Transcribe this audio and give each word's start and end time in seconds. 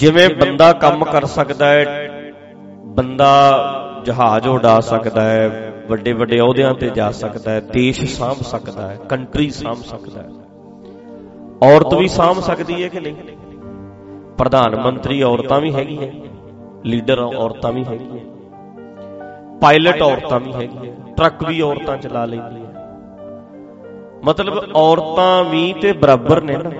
ਜਿਵੇਂ 0.00 0.28
ਬੰਦਾ 0.28 0.72
ਕੰਮ 0.72 1.04
ਕਰ 1.04 1.24
ਸਕਦਾ 1.24 1.66
ਹੈ, 1.66 2.10
ਬੰਦਾ 2.84 3.32
ਜਹਾਜ਼ 4.04 4.48
ਉਡਾ 4.48 4.80
ਸਕਦਾ 4.80 5.22
ਹੈ, 5.22 5.72
ਵੱਡੇ 5.88 6.12
ਵੱਡੇ 6.12 6.40
ਅਹੁਦਿਆਂ 6.40 6.74
ਤੇ 6.74 6.90
ਜਾ 6.90 7.10
ਸਕਦਾ 7.10 7.50
ਹੈ, 7.50 7.60
ਦੇਸ਼ 7.60 8.18
ਸਾਂਭ 8.18 8.36
ਸਕਦਾ 8.36 8.88
ਹੈ, 8.88 8.98
ਕੰਟਰੀ 9.08 9.50
ਸਾਂਭ 9.50 9.76
ਸਕਦਾ 9.76 10.22
ਹੈ। 10.22 10.28
ਔਰਤ 11.72 11.94
ਵੀ 11.94 12.08
ਸਾਂਭ 12.08 12.40
ਸਕਦੀ 12.40 12.82
ਹੈ 12.82 12.88
ਕਿ 12.88 13.00
ਨਹੀਂ? 13.00 13.14
ਪ੍ਰਧਾਨ 14.38 14.76
ਮੰਤਰੀ 14.76 15.22
ਔਰਤਾਂ 15.22 15.60
ਵੀ 15.60 15.74
ਹੈਗੀਆਂ 15.74 16.08
ਲੀਡਰ 16.84 17.18
ਔਰਤਾਂ 17.18 17.72
ਵੀ 17.72 17.84
ਹੈਗੀਆਂ 17.84 18.24
ਪਾਇਲਟ 19.60 20.02
ਔਰਤਾਂ 20.02 20.40
ਵੀ 20.40 20.52
ਹੈਗੀਆਂ 20.52 21.14
ਟਰੱਕ 21.16 21.44
ਵੀ 21.44 21.60
ਔਰਤਾਂ 21.60 21.96
ਚਲਾ 21.96 22.24
ਲੈਂਦੀਆਂ। 22.24 22.72
ਮਤਲਬ 24.24 24.70
ਔਰਤਾਂ 24.74 25.44
ਵੀ 25.44 25.72
ਤੇ 25.72 25.92
ਬਰਾਬਰ 25.92 26.40
ਨੇ 26.40 26.56
ਨਾ। 26.56 26.70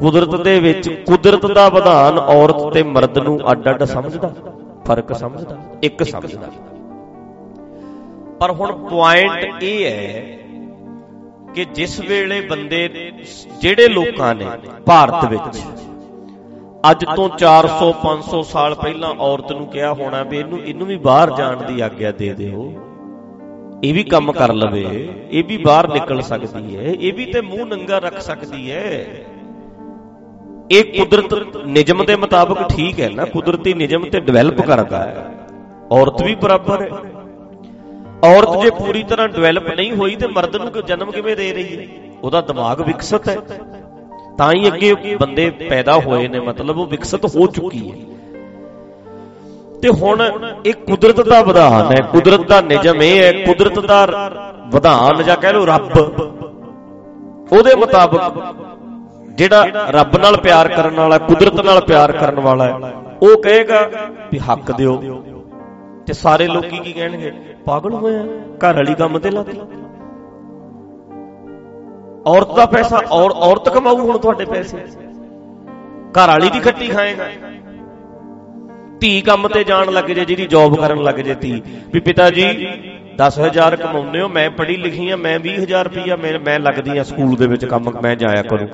ਕੁਦਰਤ 0.00 0.34
ਦੇ 0.40 0.60
ਵਿੱਚ 0.60 0.88
ਕੁਦਰਤ 0.88 1.46
ਦਾ 1.46 1.68
ਵਿਧਾਨ 1.68 2.18
ਔਰਤ 2.18 2.72
ਤੇ 2.74 2.82
ਮਰਦ 2.82 3.18
ਨੂੰ 3.18 3.52
ਅੱਡ-ਅੱਡ 3.52 3.84
ਸਮਝਦਾ, 3.84 4.32
ਫ਼ਰਕ 4.86 5.12
ਸਮਝਦਾ, 5.12 5.56
ਇੱਕ 5.82 6.02
ਸਮਝਦਾ। 6.02 6.50
ਪਰ 8.40 8.50
ਹੁਣ 8.50 8.72
ਪੁਆਇੰਟ 8.88 9.62
ਇਹ 9.62 9.84
ਹੈ 9.84 10.38
ਕਿ 11.54 11.64
ਜਿਸ 11.64 12.00
ਵੇਲੇ 12.00 12.40
ਬੰਦੇ 12.40 13.12
ਜਿਹੜੇ 13.60 13.88
ਲੋਕਾਂ 13.88 14.34
ਨੇ 14.34 14.46
ਭਾਰਤ 14.86 15.24
ਵਿੱਚ, 15.24 15.58
ਅੱਜ 16.90 17.04
ਤੋਂ 17.16 17.28
400 17.38 17.92
500 18.02 18.42
ਸਾਲ 18.42 18.74
ਪਹਿਲਾਂ 18.74 19.10
ਔਰਤ 19.10 19.52
ਨੂੰ 19.52 19.66
ਕਿਹਾ 19.66 19.92
ਹੋਣਾ 19.92 20.22
ਵੀ 20.22 20.38
ਇਹਨੂੰ 20.38 20.58
ਇਹਨੂੰ 20.60 20.86
ਵੀ 20.86 20.96
ਬਾਹਰ 20.96 21.30
ਜਾਣ 21.30 21.62
ਦੀ 21.62 21.80
ਆਗਿਆ 21.80 22.12
ਦੇ 22.12 22.32
ਦਿਓ। 22.34 22.72
ਇਹ 23.84 23.94
ਵੀ 23.94 24.02
ਕੰਮ 24.02 24.32
ਕਰ 24.32 24.52
ਲਵੇ, 24.52 25.08
ਇਹ 25.30 25.44
ਵੀ 25.44 25.56
ਬਾਹਰ 25.56 25.88
ਨਿਕਲ 25.88 26.22
ਸਕਦੀ 26.22 26.76
ਹੈ, 26.76 26.82
ਇਹ 26.82 27.12
ਵੀ 27.12 27.24
ਤੇ 27.24 27.40
ਮੂੰਹ 27.40 27.66
ਨੰਗਾ 27.66 27.98
ਰੱਖ 27.98 28.20
ਸਕਦੀ 28.20 28.70
ਹੈ। 28.70 29.06
ਇਹ 30.70 30.84
ਕੁਦਰਤ 30.84 31.56
ਨਿਯਮ 31.56 32.04
ਦੇ 32.04 32.16
ਮੁਤਾਬਕ 32.16 32.68
ਠੀਕ 32.68 33.00
ਹੈ 33.00 33.08
ਨਾ? 33.08 33.24
ਕੁਦਰਤੀ 33.24 33.74
ਨਿਯਮ 33.74 34.04
ਤੇ 34.10 34.20
ਡਿਵੈਲਪ 34.20 34.60
ਕਰਦਾ 34.60 34.98
ਹੈ। 34.98 35.34
ਔਰਤ 35.92 36.22
ਵੀ 36.22 36.34
ਬਰਾਬਰ 36.34 36.82
ਹੈ। 36.82 36.88
ਔਰਤ 38.34 38.62
ਜੇ 38.62 38.70
ਪੂਰੀ 38.70 39.02
ਤਰ੍ਹਾਂ 39.02 39.28
ਡਿਵੈਲਪ 39.28 39.68
ਨਹੀਂ 39.68 39.92
ਹੋਈ 39.92 40.16
ਤੇ 40.16 40.26
ਮਰਦ 40.26 40.56
ਨੂੰ 40.56 40.72
ਜਨਮ 40.86 41.10
ਕਿਵੇਂ 41.10 41.36
ਦੇ 41.36 41.52
ਰਹੀ 41.52 41.78
ਹੈ? 41.78 41.86
ਉਹਦਾ 42.22 42.40
ਦਿਮਾਗ 42.40 42.80
ਵਿਕਸਿਤ 42.80 43.28
ਹੈ। 43.28 43.36
ਤਾਂ 44.38 44.52
ਹੀ 44.52 44.66
ਅੱਗੇ 44.66 45.16
ਬੰਦੇ 45.20 45.50
ਪੈਦਾ 45.50 45.92
ਹੋਏ 45.92 46.28
ਨੇ, 46.28 46.40
ਮਤਲਬ 46.40 46.78
ਉਹ 46.78 46.86
ਵਿਕਸਿਤ 46.86 47.24
ਹੋ 47.24 47.46
ਚੁੱਕੀ 47.46 47.90
ਹੈ। 47.90 47.96
ਤੇ 49.82 49.88
ਹੁਣ 49.88 50.28
ਇਹ 50.66 50.74
ਕੁਦਰਤ 50.74 51.20
ਦਾ 51.20 51.42
ਵਿਧਾਨ 51.42 51.92
ਹੈ। 51.92 52.00
ਕੁਦਰਤ 52.00 52.48
ਦਾ 52.48 52.60
ਨਿਯਮ 52.60 53.02
ਇਹ 53.02 53.22
ਹੈ, 53.22 53.32
ਕੁਦਰਤ 53.32 53.78
ਦਾ 53.78 54.06
ਵਿਧਾਨ 54.72 55.22
ਜਾਂ 55.22 55.36
ਕਹਿ 55.36 55.52
ਲਓ 55.52 55.66
ਰੱਬ, 55.66 55.98
ਉਹਦੇ 57.52 57.74
ਮੁਤਾਬਕ 57.74 58.22
ਜਿਹੜਾ 59.38 59.66
ਰੱਬ 59.88 60.16
ਨਾਲ 60.16 60.36
ਪਿਆਰ 60.36 60.68
ਕਰਨ 60.68 60.94
ਵਾਲਾ, 60.94 61.18
ਕੁਦਰਤ 61.18 61.60
ਨਾਲ 61.60 61.80
ਪਿਆਰ 61.80 62.12
ਕਰਨ 62.12 62.40
ਵਾਲਾ 62.40 62.64
ਹੈ, 62.64 62.92
ਉਹ 63.22 63.42
ਕਹੇਗਾ 63.42 63.90
ਵੀ 64.32 64.38
ਹੱਕ 64.38 64.72
ਦਿਓ। 64.72 64.96
ਤੇ 66.06 66.12
ਸਾਰੇ 66.12 66.46
ਲੋਕੀ 66.46 66.78
ਕੀ 66.78 66.92
ਕਹਿਣਗੇ? 66.92 67.32
ਪਾਗਲ 67.66 67.94
ਹੋਇਆ, 67.94 68.24
ਘਰ 68.58 68.74
ਵਾਲੀ 68.74 68.94
ਕੰਮ 68.94 69.18
ਤੇ 69.18 69.30
ਲੱਗ 69.30 69.46
ਔਰਤ 72.26 72.54
ਦਾ 72.56 72.66
ਪੈਸਾ, 72.66 73.00
ਔਰ, 73.10 73.30
ਔਰਤ 73.30 73.68
ਕਮਾਊ 73.68 73.96
ਹੁਣ 73.96 74.18
ਤੁਹਾਡੇ 74.18 74.44
ਪੈਸੇ। 74.44 74.78
ਘਰ 76.12 76.28
ਵਾਲੀ 76.28 76.50
ਦੀ 76.50 76.60
ਖੱਟੀ 76.60 76.88
ਖਾਏਗਾ। 76.88 77.24
ਧੀ 79.00 79.20
ਕੰਮ 79.20 79.48
ਤੇ 79.48 79.64
ਜਾਣ 79.64 79.92
ਲੱਗ 79.92 80.04
ਜੇ, 80.04 80.24
ਜਿਹਦੀ 80.24 80.46
ਜੌਬ 80.46 80.76
ਕਰਨ 80.76 81.02
ਲੱਗ 81.02 81.14
ਜੇ 81.14 81.34
ਧੀ। 81.34 81.62
ਵੀ 81.92 82.00
ਪਿਤਾ 82.00 82.30
ਜੀ 82.30 82.66
10000 83.18 83.76
ਕਮਾਉਂਦੇ 83.76 84.20
ਹੋ, 84.20 84.28
ਮੈਂ 84.28 84.50
ਪੜ੍ਹੀ 84.50 84.76
ਲਿਖੀ 84.76 85.10
ਆ, 85.10 85.16
ਮੈਂ 85.16 85.38
20000 85.40 85.84
ਰੁਪਈਆ 85.84 86.16
ਮੈਂ 86.16 86.38
ਮੈਂ 86.40 86.58
ਲੱਗਦੀ 86.60 86.98
ਆ 86.98 87.02
ਸਕੂਲ 87.02 87.36
ਦੇ 87.36 87.46
ਵਿੱਚ 87.46 87.64
ਕੰਮ, 87.64 87.90
ਮੈਂ 88.02 88.16
ਜਾਇਆ 88.16 88.42
ਕਰੂੰ। 88.42 88.68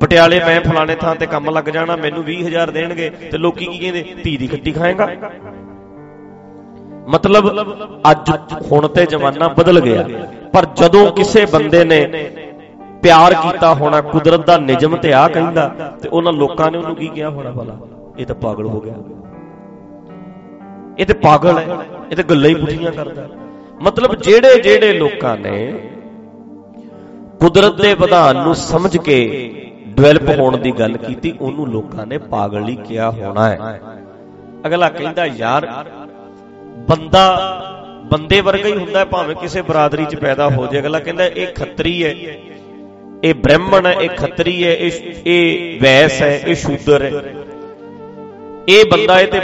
ਪਟਿਆਲੇ 0.00 0.38
ਮੈਂ 0.38 0.60
ਫਲਾਣੇ 0.60 0.94
ਥਾਂ 0.94 1.14
ਤੇ 1.14 1.26
ਕੰਮ 1.26 1.50
ਲੱਗ 1.50 1.64
ਜਾਣਾ, 1.64 1.96
ਮੈਨੂੰ 1.96 2.24
20000 2.24 2.70
ਦੇਣਗੇ 2.70 3.10
ਤੇ 3.10 3.38
ਲੋਕੀ 3.38 3.66
ਕੀ 3.66 3.78
ਕਹਿੰਦੇ? 3.78 4.14
ਧੀ 4.24 4.36
ਦੀ 4.36 4.46
ਖੱਟੀ 4.46 4.72
ਖਾਏਗਾ। 4.72 5.08
ਮਤਲਬ 7.08 7.50
ਅੱਜ 8.10 8.30
ਹੁਣ 8.72 8.88
ਤੇ 8.88 9.06
ਜ਼ਮਾਨਾ 9.06 9.48
ਬਦਲ 9.48 9.80
ਗਿਆ। 9.80 10.08
ਪਰ 10.52 10.66
ਜਦੋਂ 10.76 11.12
ਕਿਸੇ 11.12 11.46
ਬੰਦੇ 11.46 11.84
ਨੇ 11.84 12.30
ਪਿਆਰ 13.02 13.34
ਕੀਤਾ 13.34 13.74
ਹੋਣਾ, 13.74 14.00
ਕੁਦਰਤ 14.00 14.46
ਦਾ 14.46 14.56
ਨਿਯਮ 14.58 14.96
ਤੇ 14.96 15.12
ਆ 15.12 15.28
ਕਹਿੰਦਾ, 15.28 15.92
ਤੇ 16.02 16.08
ਉਹਨਾਂ 16.08 16.32
ਲੋਕਾਂ 16.32 16.70
ਨੇ 16.70 16.78
ਉਹਨੂੰ 16.78 16.96
ਕੀ 16.96 17.08
ਕਿਹਾ 17.08 17.30
ਹੋਣਾ 17.30 17.50
ਭਲਾ? 17.50 17.78
ਇਹ 18.18 18.26
ਤਾਂ 18.26 18.34
ਪਾਗਲ 18.34 18.66
ਹੋ 18.66 18.80
ਗਿਆ। 18.80 18.94
ਇਹ 20.98 21.06
ਤੇ 21.06 21.14
ਪਾਗਲ 21.14 21.58
ਹੈ। 21.58 21.66
ਇਹ 22.10 22.16
ਤੇ 22.16 22.22
ਗੱਲਾਂ 22.22 22.50
ਹੀ 22.50 22.54
ਪੁੱਠੀਆਂ 22.54 22.92
ਕਰਦਾ। 22.92 23.28
ਮਤਲਬ 23.82 24.14
ਜਿਹੜੇ 24.14 24.60
ਜਿਹੜੇ 24.62 24.92
ਲੋਕਾਂ 24.92 25.38
ਨੇ 25.38 25.72
ਕੁਦਰਤ 27.40 27.80
ਦੇ 27.80 27.94
ਵਿਧਾਨ 27.94 28.36
ਨੂੰ 28.36 28.54
ਸਮਝ 28.54 28.96
ਕੇ 28.96 29.18
ਡਿਵੈਲਪ 29.98 30.28
ਹੋਣ 30.28 30.56
ਦੀ 30.56 30.72
ਗੱਲ 30.72 30.96
ਕੀਤੀ, 30.96 31.34
ਉਹਨੂੰ 31.40 31.68
ਲੋਕਾਂ 31.68 32.06
ਨੇ 32.06 32.18
ਪਾਗਲ 32.18 32.68
ਹੀ 32.68 32.76
ਕਿਹਾ 32.76 33.10
ਹੋਣਾ 33.10 33.48
ਹੈ। 33.48 33.80
ਅਗਲਾ 34.66 34.88
ਕਹਿੰਦਾ, 34.88 35.26
ਯਾਰ, 35.26 35.84
ਬੰਦਾ 36.90 37.24
ਬੰਦੇ 38.04 38.40
ਵਰਗਾ 38.40 38.68
ਹੀ 38.68 38.76
ਹੁੰਦਾ 38.76 39.04
ਭਾਵੇਂ 39.04 39.36
ਕਿਸੇ 39.36 39.62
ਬਰਾਦਰੀ 39.62 40.04
'ਚ 40.04 40.16
ਪੈਦਾ 40.16 40.48
ਹੋ 40.48 40.66
ਜਾਏ। 40.66 40.82
ਅਗਲਾ 40.82 40.98
ਕਹਿੰਦਾ, 40.98 41.26
ਇਹ 41.26 41.46
ਖੱਤਰੀ 41.46 42.04
ਹੈ, 42.04 42.10
ਇਹ 43.24 43.34
ਬ੍ਰਾਹਮਣ 43.34 43.86
ਹੈ, 43.86 43.92
ਇਹ 43.92 44.08
ਖੱਤਰੀ 44.08 44.64
ਹੈ, 44.64 44.76
ਇਹ 44.76 44.90
ਇਹ 45.26 45.80
ਵੈਸ 45.80 46.22
ਹੈ, 46.22 46.40
ਇਹ 46.46 46.54
ਸ਼ੂਦਰ 46.54 47.02
ਹੈ। 47.02 47.34
ਇਹ 48.68 48.84
ਬੰਦਾ 48.90 49.20
ਇਹ 49.20 49.28
ਤੇ 49.28 49.40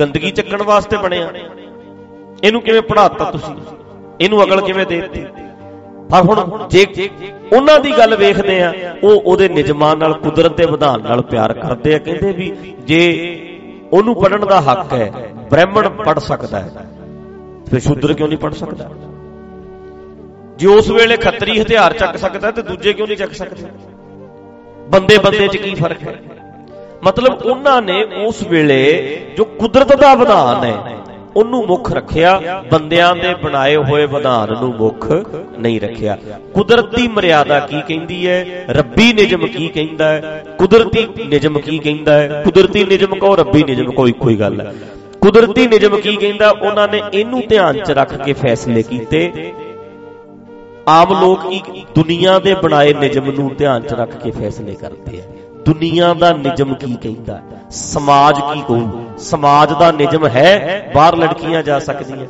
ਗੰਦਗੀ 0.00 0.30
ਚੱਕਣ 0.30 0.62
ਵਾਸਤੇ 0.62 0.96
ਬਣਿਆ। 0.96 1.32
ਇਹਨੂੰ 2.44 2.62
ਕਿਵੇਂ 2.62 2.82
ਪੜਾਤਾ 2.82 3.30
ਤੁਸੀਂ? 3.30 3.54
ਇਹਨੂੰ 4.20 4.44
ਅਕਲ 4.44 4.60
ਕਿਵੇਂ 4.60 4.86
ਦੇ 4.86 5.00
ਦਿੱਤੀ? 5.00 5.26
ਪਰ 6.10 6.22
ਹੁਣ 6.22 6.68
ਜੇ 6.68 6.86
ਉਹਨਾਂ 7.52 7.80
ਦੀ 7.80 7.90
ਗੱਲ 7.98 8.16
ਵੇਖਦੇ 8.16 8.62
ਆ, 8.62 8.74
ਉਹ 9.04 9.10
ਉਹਦੇ 9.10 9.48
ਨਿਜਮਾਂ 9.48 9.96
ਨਾਲ, 9.96 10.12
ਕੁਦਰਤ 10.12 10.56
ਦੇ 10.56 10.66
ਵਿਧਾਨ 10.66 11.02
ਨਾਲ 11.02 11.22
ਪਿਆਰ 11.22 11.52
ਕਰਦੇ 11.52 11.94
ਆ। 11.94 11.98
ਕਹਿੰਦੇ 11.98 12.32
ਵੀ 12.32 12.74
ਜੇ 12.84 13.02
ਉਹਨੂੰ 13.92 14.14
ਪੜਨ 14.14 14.46
ਦਾ 14.46 14.60
ਹੱਕ 14.60 14.92
ਹੈ, 14.92 15.12
ਬ੍ਰਾਹਮਣ 15.50 15.88
ਪੜ 15.88 16.18
ਸਕਦਾ 16.18 16.60
ਹੈ। 16.60 16.86
ਫਿਰ 17.70 17.80
ਸ਼ੂਦਰ 17.80 18.12
ਕਿਉਂ 18.12 18.28
ਨਹੀਂ 18.28 18.38
ਪੜ 18.38 18.54
ਸਕਦਾ? 18.54 18.90
ਜੇ 20.56 20.66
ਉਸ 20.66 20.90
ਵੇਲੇ 20.90 21.16
ਖੱਤਰੀ 21.16 21.60
ਹਥਿਆਰ 21.62 21.92
ਚੱਕ 21.92 22.16
ਸਕਦਾ 22.16 22.50
ਤੇ 22.50 22.62
ਦੂਜੇ 22.62 22.92
ਕਿਉਂ 22.92 23.08
ਨਹੀਂ 23.08 23.16
ਚੱਕ 23.16 23.32
ਸਕਦੇ? 23.32 23.66
ਬੰਦੇ 24.88 25.18
ਬੰਦੇ 25.18 25.48
'ਚ 25.48 25.56
ਕੀ 25.56 25.74
ਫ਼ਰਕ 25.74 26.02
ਹੈ? 26.02 26.14
ਮਤਲਬ 27.04 27.42
ਉਹਨਾਂ 27.42 27.82
ਨੇ 27.82 28.04
ਉਸ 28.26 28.42
ਵੇਲੇ 28.42 28.82
ਜੋ 29.36 29.44
ਕੁਦਰਤ 29.44 29.96
ਦਾ 29.96 30.14
ਵਿਧਾਨ 30.14 30.64
ਹੈ 30.64 30.98
ਉਹਨੂੰ 31.38 31.64
ਮੁੱਖ 31.66 31.92
ਰੱਖਿਆ, 31.92 32.62
ਬੰਦਿਆਂ 32.72 33.14
ਦੇ 33.16 33.34
ਬਣਾਏ 33.34 33.76
ਹੋਏ 33.76 34.06
ਵਿਧਾਨ 34.06 34.52
ਨੂੰ 34.60 34.74
ਮੁੱਖ 34.76 35.06
ਨਹੀਂ 35.58 35.80
ਰੱਖਿਆ। 35.80 36.16
ਕੁਦਰਤੀ 36.54 37.06
ਮਰਿਆਦਾ 37.08 37.58
ਕੀ 37.60 37.80
ਕਹਿੰਦੀ 37.88 38.26
ਹੈ? 38.26 38.64
ਰੱਬੀ 38.70 39.12
ਨਿਯਮ 39.12 39.46
ਕੀ 39.46 39.68
ਕਹਿੰਦਾ 39.68 40.08
ਹੈ? 40.08 40.44
ਕੁਦਰਤੀ 40.58 41.06
ਨਿਯਮ 41.26 41.58
ਕੀ 41.58 41.78
ਕਹਿੰਦਾ 41.78 42.12
ਹੈ? 42.12 42.42
ਕੁਦਰਤੀ 42.44 42.84
ਨਿਯਮ 42.84 43.18
ਕੋ 43.18 43.34
ਰੱਬੀ 43.36 43.64
ਨਿਯਮ 43.64 43.90
ਕੋਈ 43.92 44.12
ਕੋਈ 44.20 44.36
ਗੱਲ 44.36 44.60
ਹੈ 44.60 44.72
ਕੁਦਰਤੀ 45.20 45.66
ਨਿਯਮ 45.66 45.96
ਕੀ 45.96 46.16
ਕਹਿੰਦਾ? 46.16 46.50
ਉਹਨਾਂ 46.50 46.88
ਨੇ 46.88 47.00
ਇਹਨੂੰ 47.14 47.42
ਧਿਆਨ 47.48 47.78
'ਚ 47.78 47.90
ਰੱਖ 47.90 48.14
ਕੇ 48.16 48.32
ਫੈਸਲੇ 48.32 48.82
ਕੀਤੇ। 48.82 49.52
ਆਮ 50.88 51.20
ਲੋਕ 51.20 51.48
ਕੀ 51.48 51.84
ਦੁਨੀਆ 51.94 52.38
ਦੇ 52.38 52.54
ਬਣਾਏ 52.54 52.92
ਨਿਯਮ 52.94 53.30
ਨੂੰ 53.30 53.50
ਧਿਆਨ 53.58 53.82
'ਚ 53.82 53.92
ਰੱਖ 53.92 54.16
ਕੇ 54.16 54.30
ਫੈਸਲੇ 54.30 54.74
ਕਰਦੇ 54.74 55.20
ਆ। 55.20 55.37
ਦੁਨੀਆ 55.66 56.14
ਦਾ 56.14 56.32
ਨਿਯਮ 56.32 56.74
ਕੀ 56.74 56.96
ਕਹਿੰਦਾ? 57.02 57.40
ਸਮਾਜ 57.70 58.40
ਕੀ 58.40 58.62
ਕਹੂ? 58.68 59.04
ਸਮਾਜ 59.18 59.72
ਦਾ 59.72 59.90
ਨਿਯਮ 59.92 60.26
ਹੈ 60.26 60.90
ਬਾਹਰ 60.94 61.16
ਲੜਕੀਆਂ 61.16 61.62
ਜਾ 61.62 61.78
ਸਕਦੀਆਂ। 61.78 62.26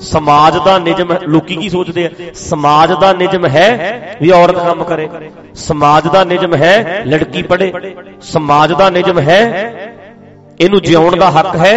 ਸਮਾਜ 0.00 0.56
ਦਾ 0.64 0.78
ਨਿਯਮ 0.78 1.12
ਲੋਕੀ 1.28 1.56
ਕੀ 1.56 1.68
ਸੋਚਦੇ 1.68 2.04
ਆ? 2.06 2.10
ਸਮਾਜ 2.34 2.92
ਦਾ 2.92 3.12
ਨਿਯਮ 3.12 3.46
ਹੈ 3.46 4.16
ਵੀ 4.20 4.30
ਔਰਤ 4.30 4.58
ਕੰਮ 4.58 4.84
ਕਰੇ। 4.84 5.08
ਸਮਾਜ 5.54 6.08
ਦਾ 6.08 6.24
ਨਿਯਮ 6.24 6.54
ਹੈ 6.54 7.02
ਲੜਕੀ 7.06 7.42
ਪੜੇ 7.42 7.72
ਸਮਾਜ 8.22 8.72
ਦਾ 8.72 8.90
ਨਿਯਮ 8.90 9.18
ਹੈ 9.18 9.40
ਇਹਨੂੰ 10.60 10.80
ਜਿਉਣ 10.82 11.16
ਦਾ 11.18 11.30
ਹੱਕ 11.30 11.54
ਹੈ 11.56 11.74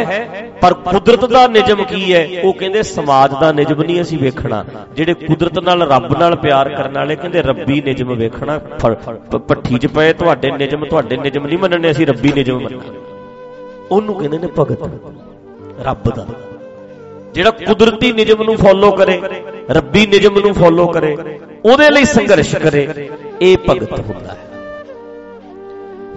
ਪਰ 0.62 0.74
ਕੁਦਰਤ 0.74 1.26
ਦਾ 1.26 1.46
ਨਿਯਮ 1.48 1.84
ਕੀ 1.84 2.14
ਹੈ? 2.14 2.28
ਉਹ 2.44 2.54
ਕਹਿੰਦੇ 2.54 2.84
ਸਮਾਜ 2.84 3.32
ਦਾ 3.42 3.52
ਨਿਯਮ 3.52 3.82
ਨਹੀਂ 3.82 4.02
ਅਸੀਂ 4.02 4.18
ਵੇਖਣਾ। 4.20 4.64
ਜਿਹੜੇ 4.96 5.14
ਕੁਦਰਤ 5.16 5.60
ਨਾਲ 5.60 5.82
ਰੱਬ 5.92 6.18
ਨਾਲ 6.20 6.36
ਪਿਆਰ 6.36 6.70
ਕਰਨ 6.70 6.98
ਵਾਲੇ 6.98 7.16
ਕਹਿੰਦੇ 7.16 7.42
ਰੱਬੀ 7.42 7.82
ਨਿਯਮ 7.82 8.14
ਵੇਖਣਾ। 8.16 8.58
ਪੱਠੀ 9.40 9.78
'ਚ 9.78 9.88
ਪਏ 9.88 10.14
ਤੁਹਾਡੇ 10.14 10.52
ਨਿਯਮ 10.54 10.86
ਤੁਹਾਡੇ 10.86 11.18
ਨਿਯਮ 11.18 11.46
ਨਹੀਂ 11.48 11.58
ਮੰਨਣੇ 11.58 11.92
ਅਸੀਂ 11.92 12.08
ਰੱਬੀ 12.08 12.32
ਨਿਯਮ 12.34 12.60
ਮੰਨਣਾ 12.60 12.92
ਉਹਨੂੰ 13.92 14.16
ਕਹਿੰਦੇ 14.16 14.38
ਨੇ 14.38 14.48
ਭਗਤ 14.60 14.84
ਰੱਬ 15.86 16.10
ਦਾ। 16.10 16.26
ਜਿਹੜਾ 17.34 17.52
ਕੁਦਰਤੀ 17.52 18.12
ਨਿਯਮ 18.14 18.44
ਨੂੰ 18.44 18.56
ਫੋਲੋ 18.58 18.92
ਕਰੇ 18.94 19.22
ਰੱਬੀ 19.72 20.06
ਨਿਯਮ 20.08 20.40
ਨੂੰ 20.40 20.54
ਫੋਲੋ 20.54 20.88
ਕਰੇ 20.88 21.16
ਉਹਦੇ 21.66 21.90
ਲਈ 21.90 22.06
ਸੰਘਰਸ਼ 22.08 22.56
ਕਰੇ 22.58 22.88
ਇਹ 23.42 23.58
ਭਗਤ 23.70 24.00
ਹੁੰਦਾ 24.00 24.32
ਹੈ। 24.32 24.53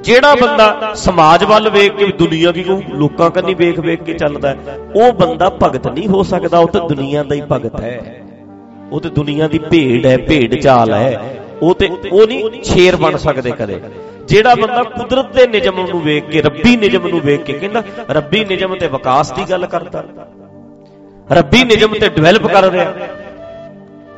ਜਿਹੜਾ 0.07 0.35
ਬੰਦਾ 0.35 0.93
ਸਮਾਜ 0.95 1.45
ਵੱਲ 1.45 1.69
ਵੇਖ 1.71 1.93
ਕੇ 1.93 2.07
ਦੁਨੀਆ 2.19 2.51
ਕੀ 2.53 2.63
ਕਹੂ, 2.63 2.83
ਲੋਕਾਂ 2.95 3.31
ਕੰਨੀ 3.31 3.55
ਵੇਖ 3.55 3.79
ਵੇਖ 3.81 4.03
ਕੇ 4.03 4.13
ਚੱਲਦਾ 4.15 4.55
ਉਹ 4.97 5.13
ਬੰਦਾ 5.13 5.49
ਭਗਤ 5.63 5.87
ਨਹੀਂ 5.89 6.09
ਹੋ 6.09 6.23
ਸਕਦਾ, 6.23 6.59
ਉਹ 6.59 6.69
ਤਾਂ 6.69 6.89
ਦੁਨੀਆ 6.89 7.23
ਦਾ 7.23 7.35
ਹੀ 7.35 7.43
ਭਗਤ 7.53 7.81
ਹੈ। 7.81 8.23
ਉਹ 8.93 9.01
ਤੇ 9.01 9.09
ਦੁਨੀਆ 9.09 9.49
ਦੀ 9.49 9.59
ਭੇਡ 9.61 10.07
ਹੈ, 10.07 10.17
ਭੇਡ 10.19 10.55
ਚਾਲ 10.55 10.93
ਹੈ। 10.95 11.41
ਉਹ 11.63 11.75
ਤੇ 11.75 11.89
ਉਹ 12.13 12.27
ਨਹੀਂ 12.27 12.63
ਸ਼ੇਰ 12.63 12.97
ਬਣ 12.97 13.17
ਸਕਦੇ 13.17 13.51
ਕਦੇ। 13.51 13.81
ਜਿਹੜਾ 14.29 14.55
ਬੰਦਾ 14.55 14.83
ਕੁਦਰਤ 14.83 15.35
ਦੇ 15.35 15.47
ਨਿਯਮ 15.47 15.87
ਨੂੰ 15.87 16.01
ਵੇਖ 16.03 16.25
ਕੇ, 16.25 16.43
ਰੱਬੀ 16.43 16.77
ਨਿਯਮ 16.77 17.07
ਨੂੰ 17.09 17.21
ਵੇਖ 17.21 17.43
ਕੇ 17.43 17.53
ਕਹਿੰਦਾ, 17.53 17.83
ਰੱਬੀ 18.11 18.45
ਨਿਯਮ 18.45 18.75
ਤੇ 18.77 18.89
ਵਿਕਾਸ 18.89 19.33
ਦੀ 19.33 19.45
ਗੱਲ 19.51 19.67
ਕਰਦਾ। 19.67 20.05
ਰੱਬੀ 21.33 21.65
ਨਿਯਮ 21.65 21.95
ਤੇ 21.95 22.09
ਡਿਵੈਲਪ 22.09 22.47
ਕਰ 22.47 22.71
ਰਿਹਾ। 22.71 22.93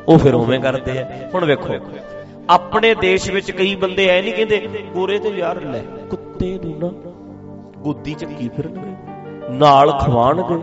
ਉਹ 0.07 0.17
ਫਿਰ 0.17 0.33
ਉਵੇਂ 0.33 0.59
ਕਰਦੇ 0.59 0.99
ਆ। 0.99 1.09
ਹੁਣ 1.33 1.45
ਵੇਖੋ 1.45 1.73
ਆਪਣੇ 2.49 2.93
ਦੇਸ਼ 2.95 3.29
ਵਿੱਚ 3.31 3.51
ਕਈ 3.51 3.75
ਬੰਦੇ 3.75 4.07
ਐ 4.07 4.21
ਨਹੀਂ 4.21 4.33
ਕਹਿੰਦੇ, 4.33 4.83
ਗੋਰੇ 4.93 5.17
ਤੇ 5.19 5.29
ਯਾਰ 5.29 5.61
ਲੈ, 5.61 5.81
ਕੁੱਤੇ 6.09 6.59
ਨੂੰ 6.63 6.79
ਨਾ 6.79 6.87
ਗੋਦੀ 7.77 8.13
ਚੱਕੀ 8.13 8.49
ਫਿਰਨਗੇ 8.49 9.53
ਨਾਲ 9.53 9.91
ਖਵਾਣਗੇ, 9.99 10.55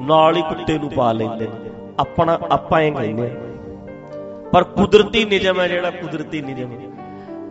ਨਾਲ 0.00 0.36
ਹੀ 0.36 0.42
ਕੁੱਤੇ 0.42 0.78
ਨੂੰ 0.78 0.90
ਪਾ 0.90 1.12
ਲੈਂਦੇ 1.12 1.46
ਨੇ। 1.46 1.70
ਆਪਣਾ, 1.98 2.38
ਆਪਾਂ 2.50 2.80
ਇਹ 2.80 2.92
ਕਹਿੰਦੇ 2.92 3.26
ਆ। 3.26 3.34
ਪਰ 4.52 4.64
ਕੁਦਰਤੀ 4.64 5.24
ਨਿਯਮ 5.24 5.60
ਹੈ 5.60 5.68
ਜਿਹੜਾ, 5.68 5.90
ਕੁਦਰਤੀ 5.90 6.40
ਨਿਯਮ। 6.40 6.70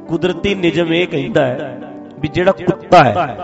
ਕੁਦਰਤੀ 0.07 0.55
ਨਿਯਮ 0.55 0.93
ਇਹ 0.93 1.07
ਕਹਿੰਦਾ 1.07 1.45
ਹੈ 1.45 1.77
ਵੀ 2.19 2.27
ਜਿਹੜਾ 2.27 2.51
ਕੁੱਤਾ 2.51 3.03
ਹੈ, 3.03 3.37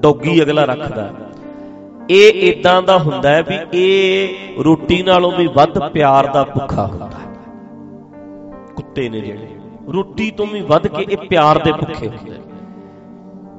ਡੌਗੀ 0.00 0.42
ਅਗਲਾ 0.42 0.64
ਰੱਖਦਾ 0.64 1.10
ਇਹ 2.10 2.48
ਇਦਾਂ 2.50 2.80
ਦਾ 2.82 2.98
ਹੁੰਦਾ 2.98 3.30
ਹੈ 3.30 3.42
ਵੀ 3.42 3.58
ਇਹ 3.74 4.62
ਰੋਟੀ 4.64 5.02
ਨਾਲੋਂ 5.02 5.32
ਵੀ 5.32 5.46
ਵੱਧ 5.46 5.78
ਪਿਆਰ 5.92 6.26
ਦਾ 6.26 6.44
ਭੁੱਖਾ 6.44 6.86
ਹੁੰਦਾ 6.86 7.06
ਹੈ। 7.06 7.29
ਕੁੱਤੇ 8.90 9.08
ਨੇ 9.08 9.20
ਜਿਹੜੇ, 9.20 9.48
ਰੋਟੀ 9.92 10.30
ਤੋਂ 10.30 10.46
ਵੀ 10.46 10.60
ਵੱਧ 10.68 10.86
ਕੇ 10.86 11.04
ਇਹ 11.10 11.16
ਪਿਆਰ 11.28 11.58
ਦੇ 11.58 11.72
ਭੁੱਖੇ 11.72 12.08
ਹੁੰਦੇ 12.08 12.38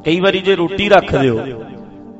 ਕਈ 0.06 0.20
ਵਾਰੀ 0.20 0.40
ਜੇ 0.40 0.56
ਰੋਟੀ 0.56 0.88
ਰੱਖ 0.90 1.16
ਦਿਓ, 1.16 1.38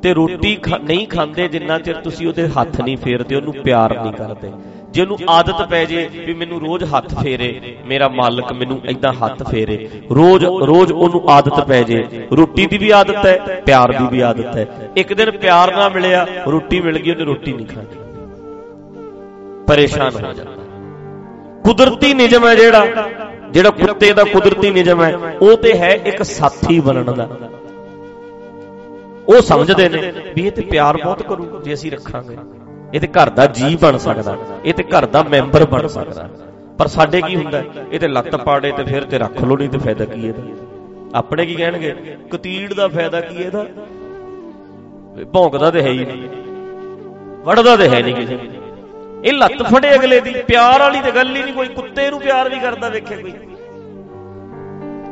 ਤੇ 0.02 0.12
ਰੋਟੀ 0.14 0.56
ਨਹੀਂ 0.82 1.06
ਖਾਂਦੇ, 1.08 1.48
ਜਿੰਨਾ 1.48 1.78
ਚਿਰ 1.78 1.94
ਤੁਸੀਂ 2.04 2.26
ਉਹਦੇ 2.28 2.46
ਹੱਥ 2.48 2.80
ਨਹੀਂ 2.80 2.96
ਫੇਰਦੇ, 2.96 3.34
ਉਹਨੂੰ 3.36 3.54
ਪਿਆਰ 3.64 3.94
ਨਹੀਂ 4.00 4.12
ਕਰਦੇ। 4.12 4.50
ਜੇ 4.92 5.02
ਉਹਨੂੰ 5.02 5.18
ਆਦਤ 5.30 5.62
ਪੈ 5.68 5.84
ਜੇ 5.84 6.08
ਵੀ 6.16 6.34
ਮੈਨੂੰ 6.34 6.60
ਰੋਜ਼ 6.60 6.84
ਹੱਥ 6.94 7.14
ਫੇਰੇ, 7.14 7.76
ਮੇਰਾ 7.86 8.08
ਮਾਲਕ 8.08 8.52
ਮੈਨੂੰ 8.52 8.80
ਐਦਾਂ 8.84 9.12
ਹੱਥ 9.14 9.42
ਫੇਰੇ, 9.50 9.76
ਰੋਜ਼ 10.10 10.44
ਰੋਜ਼ 10.64 10.92
ਉਹਨੂੰ 10.92 11.22
ਆਦਤ 11.30 11.60
ਪੈ 11.68 11.82
ਜੇ, 11.82 12.04
ਰੋਟੀ 12.32 12.66
ਦੀ 12.66 12.78
ਵੀ 12.78 12.90
ਆਦਤ 12.92 13.26
ਹੈ, 13.26 13.60
ਪਿਆਰ 13.66 13.92
ਦੀ 13.92 14.06
ਵੀ 14.12 14.20
ਆਦਤ 14.22 14.56
ਹੈ। 14.56 14.66
ਇੱਕ 14.96 15.12
ਦਿਨ 15.12 15.30
ਪਿਆਰ 15.38 15.74
ਨਾ 15.76 15.88
ਮਿਲਿਆ, 15.88 16.26
ਰੋਟੀ 16.48 16.80
ਮਿਲ 16.80 16.98
ਗਈ, 16.98 17.10
ਉਹਨੇ 17.10 17.24
ਰੋਟੀ 17.24 17.52
ਨਹੀਂ 17.52 17.66
ਖਾਣੀ। 17.66 18.00
ਪਰੇਸ਼ਾਨ 19.66 20.14
ਹੋ 20.14 20.20
ਜਾਂਦਾ। 20.32 20.61
ਕੁਦਰਤੀ 21.64 22.12
ਨਿਯਮ 22.14 22.46
ਹੈ 22.46 22.54
ਜਿਹੜਾ 22.54 22.86
ਜਿਹੜਾ 23.50 23.70
ਕੁੱਤੇ 23.70 24.12
ਦਾ 24.12 24.24
ਕੁਦਰਤੀ 24.24 24.70
ਨਿਯਮ 24.70 25.02
ਹੈ, 25.02 25.38
ਉਹ 25.42 25.56
ਤੇ 25.56 25.74
ਹੈ 25.78 25.90
ਇੱਕ 26.06 26.22
ਸਾਥੀ 26.22 26.80
ਬਣਨ 26.80 27.12
ਦਾ। 27.14 27.28
ਉਹ 29.28 29.40
ਸਮਝਦੇ 29.40 29.88
ਨੇ 29.88 30.12
ਵੀ 30.34 30.46
ਇਹ 30.46 30.52
ਤੇ 30.52 30.62
ਪਿਆਰ 30.62 30.96
ਬਹੁਤ 30.96 31.22
ਕਰੂ, 31.22 31.60
ਜੇ 31.62 31.74
ਅਸੀਂ 31.74 31.90
ਰੱਖਾਂਗੇ। 31.90 32.36
ਇਹ 32.94 33.00
ਤੇ 33.00 33.06
ਘਰ 33.06 33.30
ਦਾ 33.30 33.46
ਜੀ 33.46 33.76
ਬਣ 33.76 33.96
ਸਕਦਾ, 33.96 34.36
ਇਹ 34.64 34.74
ਤੇ 34.74 34.82
ਘਰ 34.82 35.06
ਦਾ 35.06 35.22
ਮੈਂਬਰ 35.22 35.64
ਬਣ 35.64 35.86
ਸਕਦਾ। 35.86 36.28
ਪਰ 36.78 36.86
ਸਾਡੇ 36.86 37.20
ਕੀ 37.20 37.36
ਹੁੰਦਾ, 37.36 37.62
ਇਹ 37.92 38.00
ਤੇ 38.00 38.08
ਲੱਤ 38.08 38.36
ਪਾੜੇ 38.36 38.72
ਤੇ 38.72 38.84
ਫਿਰ 38.84 39.04
ਤੇ 39.04 39.18
ਰੱਖ 39.18 39.42
ਲੋ 39.44 39.56
ਨਹੀਂ 39.56 39.68
ਤੇ 39.68 39.78
ਫਾਇਦਾ 39.78 40.04
ਕੀ 40.04 40.26
ਇਹਦਾ? 40.26 40.42
ਆਪਣੇ 41.14 41.46
ਕੀ 41.46 41.54
ਕਹਿਣਗੇ? 41.54 41.94
ਕਤੀੜ 42.30 42.72
ਦਾ 42.74 42.88
ਫਾਇਦਾ 42.88 43.20
ਕੀ 43.20 43.36
ਇਹਦਾ? 43.36 43.66
ਭੌਂਕਦਾ 45.32 45.70
ਤੇ 45.70 45.82
ਹੈ 45.82 45.90
ਹੀ 45.90 46.04
ਨਹੀਂ। 46.04 46.28
ਵੜਦਾ 47.44 47.76
ਤੇ 47.76 47.88
ਹੈ 47.88 48.02
ਨਹੀਂ 48.02 48.14
ਕਿਸੇ 48.14 48.38
ਇਹ 49.24 49.32
ਲੱਤ 49.32 49.62
ਫੜੇ 49.64 49.94
ਅਗਲੇ 49.94 50.20
ਦੀ। 50.20 50.32
ਪਿਆਰ 50.46 50.80
ਵਾਲੀ 50.80 51.00
ਤੇ 51.00 51.10
ਗੱਲ 51.12 51.36
ਹੀ 51.36 51.42
ਨਹੀਂ, 51.42 51.54
ਕੋਈ 51.54 51.68
ਕੁੱਤੇ 51.70 52.10
ਨੂੰ 52.10 52.20
ਪਿਆਰ 52.20 52.48
ਵੀ 52.48 52.58
ਕਰਦਾ 52.60 52.88
ਵੇਖੇ 52.88 53.16
ਕੋਈ। 53.16 53.32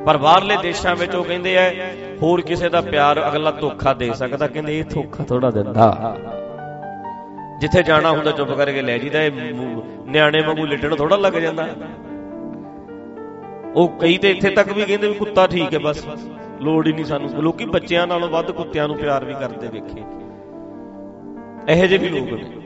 ਪਰ 0.06 0.16
ਬਾਹਰਲੇ 0.16 0.56
ਦੇਸ਼ਾਂ 0.62 0.94
ਵਿੱਚ 0.96 1.14
ਉਹ 1.14 1.24
ਕਹਿੰਦੇ 1.24 1.56
ਆ, 1.58 1.70
ਹੋਰ 2.22 2.40
ਕਿਸੇ 2.40 2.68
ਦਾ 2.68 2.80
ਪਿਆਰ 2.80 3.20
ਅਗਲਾ 3.28 3.50
ਧੋਖਾ 3.50 3.92
ਦੇ 3.94 4.12
ਸਕਦਾ, 4.14 4.46
ਕਹਿੰਦੇ 4.46 4.78
ਇਹ 4.78 4.84
ਧੋਖਾ 4.84 5.24
ਥੋੜਾ 5.24 5.50
ਦਿੰਦਾ। 5.50 6.16
ਜਿੱਥੇ 7.60 7.82
ਜਾਣਾ 7.82 8.10
ਹੁੰਦਾ 8.10 8.30
ਚੁੱਪ 8.30 8.50
ਕਰਕੇ 8.50 8.82
ਲੈ 8.82 8.98
ਜੀਦਾ 8.98 9.22
ਇਹ 9.22 9.32
ਨਿਆਣੇ 10.06 10.40
ਵਾਂਗੂ 10.42 10.66
ਲਿੱਟਣ 10.66 10.94
ਥੋੜਾ 10.96 11.16
ਲੱਗ 11.16 11.32
ਜਾਂਦਾ। 11.34 11.68
ਉਹ 13.74 13.88
ਕਈ 14.00 14.16
ਤੇ 14.18 14.30
ਇੱਥੇ 14.30 14.50
ਤੱਕ 14.50 14.72
ਵੀ 14.72 14.84
ਕਹਿੰਦੇ 14.84 15.08
ਵੀ 15.08 15.14
ਕੁੱਤਾ 15.14 15.46
ਠੀਕ 15.46 15.74
ਹੈ 15.74 15.78
ਬਸ, 15.78 16.04
ਲੋੜ 16.60 16.86
ਹੀ 16.86 16.92
ਨਹੀਂ 16.92 17.04
ਸਾਨੂੰ। 17.04 17.42
ਲੋਕੀ 17.42 17.64
ਬੱਚਿਆਂ 17.66 18.06
ਨਾਲੋਂ 18.06 18.28
ਵੱਧ 18.28 18.50
ਕੁੱਤਿਆਂ 18.52 18.86
ਨੂੰ 18.88 18.96
ਪਿਆਰ 18.96 19.24
ਵੀ 19.24 19.34
ਕਰਦੇ 19.34 19.68
ਵੇਖੇ। 19.68 20.02
ਇਹੋ 21.68 21.86
ਜਿਹੇ 21.86 21.98
ਵੀ 21.98 22.08
ਲੋਕ 22.08 22.32
ਨੇ। 22.32 22.59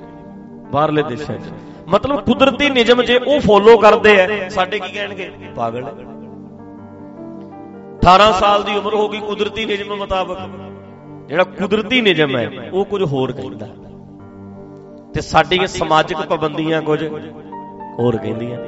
ਬਾਹਰਲੇ 0.74 1.02
ਦੇਸ਼ਾਂ 1.02 1.36
'ਚ। 1.36 1.52
ਮਤਲਬ 1.88 2.20
ਕੁਦਰਤੀ 2.20 2.68
ਨਿਯਮ 2.70 3.02
ਜੇ 3.02 3.16
ਉਹ 3.18 3.40
ਫੋਲੋ 3.40 3.76
ਕਰਦੇ 3.78 4.20
ਆ, 4.20 4.48
ਸਾਡੇ 4.48 4.78
ਕੀ 4.78 4.92
ਕਹਿਣਗੇ? 4.92 5.30
ਪਾਗਲ 5.56 5.84
18 7.98 8.32
ਸਾਲ 8.32 8.62
ਦੀ 8.62 8.76
ਉਮਰ 8.76 8.94
ਹੋ 8.94 9.08
ਗਈ 9.08 9.20
ਕੁਦਰਤੀ 9.20 9.64
ਨਿਯਮ 9.64 9.94
ਮੁਤਾਬਕ। 9.96 10.38
ਜਿਹੜਾ 11.28 11.44
ਕੁਦਰਤੀ 11.44 12.00
ਨਿਯਮ 12.00 12.36
ਹੈ, 12.36 12.70
ਉਹ 12.72 12.84
ਕੁਝ 12.84 13.02
ਹੋਰ 13.02 13.32
ਕਹਿੰਦਾ। 13.32 13.68
ਤੇ 15.14 15.20
ਸਾਡੀਆਂ 15.20 15.66
ਸਮਾਜਿਕ 15.66 16.18
ਪਾਬੰਦੀਆਂ 16.20 16.82
ਕੁਝ 16.82 17.02
ਹੋਰ 17.98 18.16
ਕਹਿੰਦੀਆਂ। 18.16 18.58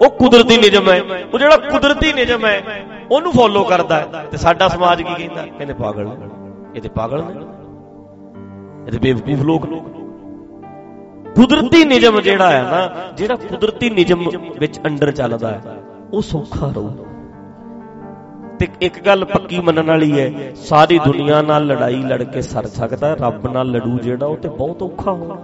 ਉਹ 0.00 0.10
ਕੁਦਰਤੀ 0.10 0.56
ਨਿਯਮ 0.58 0.90
ਹੈ, 0.90 1.00
ਉਹ 1.34 1.38
ਜਿਹੜਾ 1.38 1.56
ਕੁਦਰਤੀ 1.56 2.12
ਨਿਯਮ 2.12 2.44
ਹੈ, 2.46 2.62
ਉਹਨੂੰ 3.10 3.32
ਫੋਲੋ 3.32 3.64
ਕਰਦਾ 3.64 3.98
ਤੇ 4.30 4.36
ਸਾਡਾ 4.36 4.68
ਸਮਾਜ 4.68 5.02
ਕੀ 5.02 5.14
ਕਹਿੰਦਾ? 5.14 5.46
ਕਹਿੰਦੇ 5.46 5.74
ਪਾਗਲ 5.74 6.04
ਨੇ। 6.04 6.28
ਇਹ 6.76 6.82
ਤੇ 6.82 6.88
ਪਾਗਲ 6.88 7.24
ਨੇ। 7.24 7.34
ਇਹ 8.86 8.92
ਤੇ 8.92 8.98
ਬੇਵਕੂਫ 8.98 9.42
ਲੋਕ 9.42 9.66
ਕੁਦਰਤੀ 11.36 11.84
ਨਿਯਮ 11.84 12.20
ਜਿਹੜਾ 12.20 12.50
ਹੈ 12.50 12.62
ਨਾ, 12.62 13.12
ਜਿਹੜਾ 13.16 13.36
ਕੁਦਰਤੀ 13.36 13.90
ਨਿਯਮ 13.90 14.28
ਵਿੱਚ 14.58 14.78
ਅੰਡਰ 14.86 15.10
ਚੱਲਦਾ 15.10 15.50
ਹੈ, 15.50 15.60
ਉਹ 16.12 16.22
ਸੌਖਾ 16.22 16.70
ਰਹੂ। 16.76 17.06
ਤੇ 18.58 18.68
ਇੱਕ 18.80 18.98
ਗੱਲ 19.00 19.24
ਪੱਕੀ 19.24 19.60
ਮੰਨਣ 19.60 19.86
ਵਾਲੀ 19.86 20.10
ਹੈ, 20.20 20.52
ਸਾਰੀ 20.54 20.98
ਦੁਨੀਆ 20.98 21.40
ਨਾਲ 21.42 21.66
ਲੜਾਈ 21.66 22.02
ਲੜ 22.02 22.22
ਕੇ 22.24 22.42
ਸਰ 22.42 22.66
ਸਕਦਾ 22.68 23.14
ਰੱਬ 23.14 23.46
ਨਾਲ 23.52 23.70
ਲੜੂ 23.70 23.98
ਜਿਹੜਾ, 23.98 24.26
ਉਹ 24.26 24.36
ਤੇ 24.36 24.48
ਬਹੁਤ 24.50 24.82
ਔਖਾ 24.82 25.12
ਹੋਣਾ। 25.12 25.36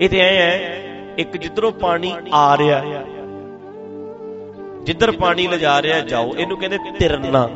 ਇਹ 0.00 0.08
ਤੇ 0.08 0.18
ਐ 0.18 0.34
ਹੈ, 0.36 0.52
ਇੱਕ 1.18 1.36
ਜਿੱਧਰੋਂ 1.36 1.72
ਪਾਣੀ 1.72 2.12
ਆ 2.34 2.56
ਰਿਹਾ, 2.56 2.82
ਜਿੱਧਰ 4.84 5.10
ਪਾਣੀ 5.12 5.46
ਲਿਜਾ 5.46 5.80
ਰਿਹਾ, 5.82 6.00
ਜਾਓ। 6.02 6.30
ਇਹਨੂੰ 6.38 6.56
ਕਹਿੰਦੇ 6.58 6.78
ਤਿਰਨਾ। 6.98 7.46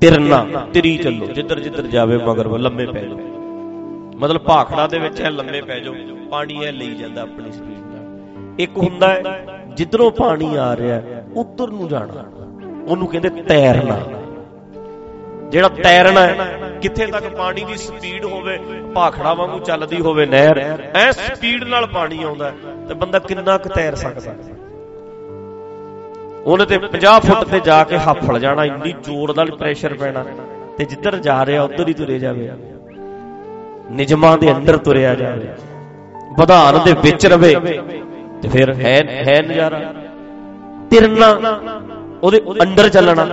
ਤਿਰਨਾ, 0.00 0.44
ਤਰੀ 0.74 0.96
ਚੱਲੋ 0.98 1.26
ਜਿੱਧਰ 1.26 1.60
ਜਿੱਧਰ 1.60 1.86
ਜਾਵੇ, 1.86 2.18
ਮਗਰ 2.18 2.48
ਲੰਮੇ 2.58 2.86
ਪੈ 2.86 3.00
ਜਾਓ। 3.00 3.27
ਮਤਲਬ 4.18 4.40
ਭਾਖੜਾ 4.40 4.86
ਦੇ 4.86 4.98
ਵਿੱਚ 4.98 5.20
ਐ 5.20 5.30
ਲੰਮੇ 5.30 5.60
ਪੈ 5.60 5.78
ਜਾਓ, 5.78 5.94
ਪਾਣੀ 6.30 6.64
ਐ 6.64 6.72
ਲਈ 6.72 6.94
ਜਾਂਦਾ 6.94 7.22
ਆਪਣੀ 7.22 7.52
ਸਪੀਡ 7.52 7.78
ਨਾਲ। 7.78 8.54
ਇੱਕ 8.58 8.78
ਹੁੰਦਾ 8.78 9.08
ਹੈ, 9.08 9.46
ਜਿੱਧਰੋਂ 9.76 10.10
ਪਾਣੀ 10.10 10.54
ਆ 10.56 10.76
ਰਿਹਾ 10.76 11.00
ਉੱਤਰ 11.36 11.70
ਨੂੰ 11.70 11.88
ਜਾਣਾ। 11.88 12.24
ਉਹਨੂੰ 12.88 13.08
ਕਹਿੰਦੇ 13.08 13.28
ਤੈਰਨਾ। 13.42 13.98
ਜਿਹੜਾ 15.50 15.68
ਤੈਰਨਾ 15.68 16.20
ਹੈ, 16.20 16.34
ਕਿੱਥੇ 16.82 17.06
ਤੱਕ 17.06 17.28
ਪਾਣੀ 17.28 17.64
ਦੀ 17.64 17.76
ਸਪੀਡ 17.76 18.24
ਹੋਵੇ, 18.24 18.58
ਭਾਖੜਾ 18.94 19.34
ਵਾਂਗੂ 19.34 19.58
ਚੱਲਦੀ 19.58 20.00
ਹੋਵੇ 20.00 20.26
ਨਹਿਰ, 20.26 20.58
ਐ 20.94 21.10
ਸਪੀਡ 21.10 21.64
ਨਾਲ 21.64 21.86
ਪਾਣੀ 21.86 22.22
ਆਉਂਦਾ 22.22 22.52
ਤੇ 22.88 22.94
ਬੰਦਾ 22.94 23.18
ਕਿੰਨਾ 23.18 23.58
ਕੁ 23.58 23.68
ਤੈਰ 23.68 23.94
ਸਕਦਾ 23.94 24.34
ਉਹਨੇ 26.46 26.64
ਤੇ 26.64 26.78
50 26.78 27.20
ਫੁੱਟ 27.20 27.44
ਤੇ 27.44 27.60
ਜਾ 27.60 27.84
ਕੇ 27.84 27.98
ਹੱਫੜ 27.98 28.38
ਜਾਣਾ, 28.38 28.64
ਇੰਨੀ 28.64 28.94
ਜ਼ੋਰ 29.02 29.36
ਨਾਲ 29.36 29.50
ਪ੍ਰੈਸ਼ਰ 29.50 29.94
ਪੈਣਾ, 29.94 30.24
ਤੇ 30.78 30.84
ਜਿੱਧਰ 30.84 31.16
ਜਾ 31.18 31.46
ਰਿਹਾ, 31.46 31.62
ਉਧਰ 31.62 31.88
ਹੀ 31.88 31.94
ਤੁਰੇ 31.94 32.18
ਜਾਵੇ। 32.18 32.50
ਨਿਜਮਾਂ 33.90 34.36
ਦੇ 34.38 34.50
ਅੰਦਰ 34.52 34.76
ਤੁਰਿਆ 34.78 35.14
ਜਾਵੇ 35.14 35.48
ਵਿਧਾਨ 36.38 36.78
ਦੇ 36.84 36.92
ਵਿੱਚ 37.02 37.26
ਰਵੇ 37.26 37.54
ਤੇ 38.42 38.48
ਫਿਰ 38.48 38.72
ਹੈ 38.74 38.96
ਹੈ 39.26 39.40
ਨਜ਼ਾਰਾ। 39.42 39.78
ਤਿਰਨਾ 40.90 41.28
ਉਹਦੇ 42.22 42.40
ਅੰਦਰ 42.62 42.88
ਚੱਲਣਾ। 42.88 43.24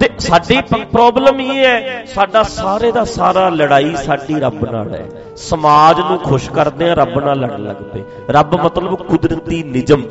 ਤੇ 0.00 0.08
ਸਾਡੀ 0.18 0.60
ਪ੍ਰੋਬਲਮ 0.92 1.40
ਇਹ 1.40 1.64
ਹੈ, 1.64 2.04
ਸਾਡਾ 2.14 2.42
ਸਾਰੇ 2.42 2.90
ਦਾ 2.92 3.04
ਸਾਰਾ 3.04 3.48
ਲੜਾਈ 3.50 3.94
ਸਾਡੀ 3.96 4.38
ਰੱਬ 4.40 4.64
ਨਾਲ 4.72 4.94
ਹੈ। 4.94 5.04
ਸਮਾਜ 5.36 6.00
ਨੂੰ 6.00 6.18
ਖੁਸ਼ 6.20 6.50
ਕਰਦੇ 6.50 6.90
ਆ 6.90 6.94
ਰੱਬ 6.94 7.18
ਨਾਲ 7.18 7.38
ਲੜਨ 7.40 7.64
ਲੱਗ 7.64 7.82
ਪਏ। 7.92 8.02
ਰੱਬ 8.30 8.54
ਮਤਲਬ 8.64 8.94
ਕੁਦਰਤੀ 9.02 9.62
ਨਿਯਮ 9.66 10.02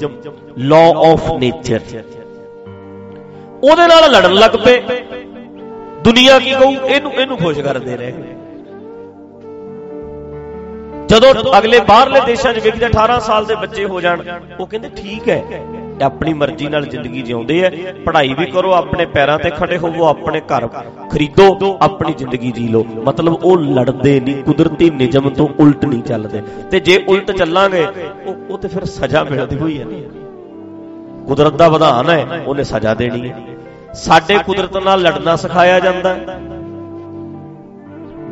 ਲਾਅ 0.58 0.94
ਆਫ 1.06 1.32
ਨੇਚਰ 1.34 1.80
ਉਹਦੇ 3.64 3.88
ਨਾਲ 3.88 4.12
ਲੜਨ 4.12 4.34
ਲੱਗ 4.34 4.56
ਪਏ। 4.66 4.82
ਦੁਨੀਆ 6.04 6.40
ਕੀ 6.40 6.52
ਕਹੂ? 6.52 6.72
ਇਹਨੂੰ 6.72 7.12
ਇਹਨੂੰ 7.14 7.38
ਖੁਸ਼ 7.38 7.60
ਕਰਦੇ 7.60 7.98
ਰਹੇ। 7.98 8.35
ਜਦੋਂ 11.10 11.34
ਅਗਲੇ 11.58 11.80
ਬਾਹਰਲੇ 11.80 12.20
ਦੇਸ਼ਾਂ 12.26 12.54
'ਚ 12.54 12.60
ਵੇਖਦੇ 12.60 12.86
18 12.86 13.20
ਸਾਲ 13.20 13.46
ਦੇ 13.46 13.56
ਬੱਚੇ 13.56 13.86
ਹੋ 13.86 14.02
ਜਾਣ, 14.02 14.22
ਉਹ 14.60 14.68
ਕਹਿੰਦੇ 14.68 14.90
ਠੀਕ 14.96 15.30
ਹੈ 15.30 15.44
ਆਪਣੀ 16.04 16.34
ਮਰਜ਼ੀ 16.34 16.68
ਨਾਲ 16.68 16.86
ਜ਼ਿੰਦਗੀ 16.86 17.22
ਜਿਉਂਦੇ 17.22 17.60
ਐ 17.62 17.70
ਪੜ੍ਹਾਈ 18.06 18.34
ਵੀ 18.34 18.46
ਕਰੋ, 18.46 18.72
ਆਪਣੇ 18.72 19.06
ਪੈਰਾਂ 19.06 19.38
ਤੇ 19.40 19.50
ਖੜੇ 19.50 19.78
ਹੋਵੋ, 19.78 20.06
ਆਪਣੇ 20.06 20.42
ਘਰ 20.42 20.68
ਖਰੀਦੋ, 21.12 21.78
ਆਪਣੀ 21.82 22.14
ਜ਼ਿੰਦਗੀ 22.14 22.52
ਜੀ 22.52 22.68
ਲਓ। 22.68 22.84
ਮਤਲਬ 22.84 23.34
ਉਹ 23.34 23.58
ਲੜਦੇ 23.58 24.20
ਨਹੀਂ, 24.20 24.44
ਕੁਦਰਤੀ 24.44 24.90
ਨਿਯਮ 24.90 25.30
ਤੋਂ 25.30 25.48
ਉਲਟ 25.60 25.86
ਨਹੀਂ 25.86 26.04
ਚੱਲਦੇ। 26.04 26.42
ਤੇ 26.72 26.80
ਜੇ 26.80 27.04
ਉਲਟ 27.08 27.32
ਚੱਲਾਂਗੇ, 27.32 27.86
ਉਹ 28.26 28.36
ਉਹ 28.50 28.58
ਤੇ 28.58 28.68
ਫਿਰ 28.68 28.86
ਸਜ਼ਾ 28.86 29.24
ਮਿਲਦੀ 29.24 29.58
ਹੋਈ 29.58 29.80
ਹੈ। 29.80 29.86
ਕੁਦਰਤ 31.28 31.54
ਦਾ 31.54 31.68
ਵਿਧਾਨ 31.68 32.10
ਹੈ, 32.10 32.44
ਉਹਨੇ 32.48 32.64
ਸਜ਼ਾ 32.64 32.94
ਦੇਣੀ 32.94 33.30
ਹੈ। 33.30 33.40
ਸਾਡੇ 33.94 34.38
ਕੁਦਰਤ 34.46 34.78
ਨਾਲ 34.78 35.02
ਲੜਨਾ 35.02 35.36
ਸਿਖਾਇਆ 35.36 35.80
ਜਾਂਦਾ 35.80 36.14
ਹੈ। 36.14 36.40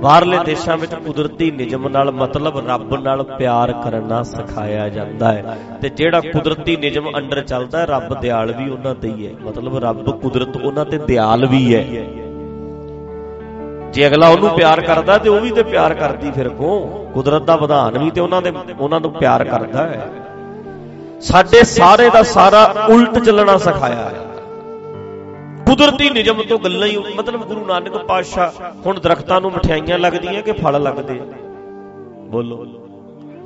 ਬਾਹਰਲੇ 0.04 0.38
ਦੇਸ਼ਾਂ 0.46 0.78
ਵਿੱਚ 0.78 0.94
ਕੁਦਰਤੀ 0.96 1.52
ਨਿਯਮ 1.52 1.88
ਨਾਲ 1.88 2.12
ਮਤਲਬ 2.12 2.58
ਰੱਬ 2.70 2.94
ਨਾਲ 2.96 3.24
ਪਿਆਰ 3.24 3.72
ਕਰਨਾ 3.74 4.24
ਸਿਖਾਇਆ 4.24 4.90
ਜਾਂਦਾ 4.90 5.32
ਹੈ। 5.32 5.58
ਤੇ 5.82 5.90
ਜਿਹੜਾ 5.90 6.20
ਕੁਦਰਤੀ 6.22 6.76
ਨਿਯਮ 6.78 7.10
ਅੰਡਰ 7.18 7.42
ਚੱਲਦਾ 7.42 7.80
ਹੈ, 7.80 7.86
ਰੱਬ 7.86 8.20
ਦਿਆਲ 8.20 8.52
ਵੀ 8.52 8.70
ਉਹਨਾਂ 8.70 8.96
ਤੇ 8.96 9.12
ਹੀ 9.12 9.28
ਹੈ। 9.28 9.32
ਮਤਲਬ 9.42 9.78
ਰੱਬ 9.78 10.10
ਕੁਦਰਤ 10.20 10.58
ਉਹਨਾਂ 10.58 10.86
ਤੇ 10.86 10.98
ਦਿਆਲ 10.98 11.46
ਵੀ 11.46 11.76
ਹੈ। 11.76 11.86
ਜੇ 13.94 14.08
ਅਗਲਾ 14.08 14.28
ਉਹਨੂੰ 14.28 14.50
ਪਿਆਰ 14.50 14.82
ਕਰਦਾ 14.82 15.18
ਤੇ 15.18 15.30
ਉਹ 15.30 15.40
ਵੀ 15.40 15.52
ਤੇ 15.52 15.64
ਪਿਆਰ 15.64 15.94
ਕਰਦੀ 15.94 16.32
ਫਿਰ 16.32 16.50
ਕੋ 16.50 16.80
ਕੁਦਰਤ 17.14 17.42
ਦਾ 17.42 17.56
ਵਿਧਾਨ 17.56 17.98
ਵੀ 17.98 18.12
ਤੇ 18.12 18.22
ਉਹਨਾਂ 18.22 18.42
ਦੇ 18.42 18.54
ਉਹਨਾਂ 18.80 19.00
ਨੂੰ 19.00 19.12
ਪਿਆਰ 19.12 19.44
ਕਰਦਾ 19.44 19.84
ਹੈ। 19.84 20.12
ਸਾਡੇ 21.22 21.64
ਸਾਰੇ 21.64 22.10
ਦਾ 22.10 22.24
ਸਾਰਾ 22.24 22.64
ਉਲਟ 22.90 23.20
ਚੱਲਣਾ 23.20 23.58
ਸਿਖਾਇਆ 23.58 24.10
ਹੈ। 24.10 24.23
ਕੁਦਰਤੀ 25.74 26.10
ਨਿਯਮ 26.10 26.42
ਤੋਂ 26.44 26.60
ਗੱਲਾਂ 26.60 26.88
ਹੀ 26.88 26.98
ਮਤਲਬ 27.16 27.44
ਗੁਰੂ 27.44 27.66
ਨਾਨਕ 27.66 27.98
ਪਾਤਸ਼ਾਹ 27.98 28.52
ਹੁਣ 28.86 29.00
ਦਰਖਤਾਂ 29.00 29.42
ਨੂੰ 29.42 29.52
ਮਠਿਆਈਆਂ 29.52 30.00
ਲੱਗਦੀਆਂ 30.00 30.42
ਕਿ 30.42 30.52
ਫਲ 30.52 30.84
ਲੱਗਦੇ? 30.84 31.22
ਬੋਲੋ। 32.28 32.58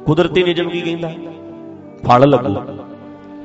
ਕੁਦਰਤੀ 0.06 0.44
ਨਿਯਮ 0.44 0.70
ਕੀ 0.70 0.82
ਕਹਿੰਦਾ? 0.82 1.12
ਫਲ 2.08 2.30
ਲੱਗੂ 2.30 2.84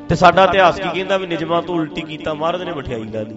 ਤੇ 0.08 0.14
ਸਾਡਾ 0.14 0.44
ਇਤਿਹਾਸ 0.44 0.80
ਕੀ 0.80 0.88
ਕਹਿੰਦਾ 0.94 1.16
ਵੀ 1.16 1.26
ਨਿਯਮਾਂ 1.26 1.62
ਤੋਂ 1.62 1.74
ਉਲਟੀ 1.74 2.00
ਕੀਤਾ, 2.00 2.34
ਮਹਾਰਾਜ 2.34 2.62
ਨੇ 2.62 2.72
ਮਠਿਆਈ 2.72 3.04
ਲਾ 3.04 3.20
ਲਈ। 3.20 3.36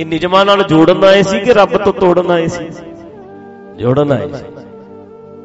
ਇਹ 0.00 0.06
ਨਿਜਮਾਂ 0.06 0.44
ਨਾਲ 0.44 0.62
ਜੋੜਨ 0.62 1.04
ਆਏ 1.04 1.22
ਸੀ 1.22 1.40
ਕਿ 1.40 1.54
ਰੱਬ 1.54 1.76
ਤੋਂ 1.76 1.92
ਤੋੜਨ 1.92 2.30
ਆਏ 2.30 2.46
ਸੀ? 2.46 2.68
ਜੋੜਨ 3.76 4.12
ਆਏ 4.12 4.28
ਸੀ। 4.32 4.44